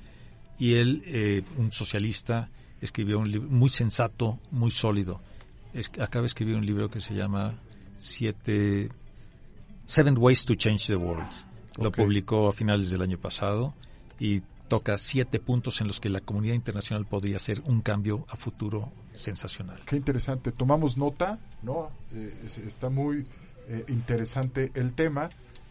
[0.58, 2.50] Y él, eh, un socialista,
[2.82, 5.22] escribió un libro muy sensato, muy sólido.
[5.72, 7.54] Es- acaba de escribir un libro que se llama
[8.00, 8.90] Siete,
[9.88, 11.30] Seven Ways to Change the World.
[11.78, 13.72] Lo publicó a finales del año pasado
[14.20, 18.36] y toca siete puntos en los que la comunidad internacional podría hacer un cambio a
[18.36, 19.80] futuro sensacional.
[19.86, 20.52] Qué interesante.
[20.52, 21.90] Tomamos nota, ¿no?
[22.12, 23.26] Eh, es- está muy
[23.68, 25.30] eh, interesante el tema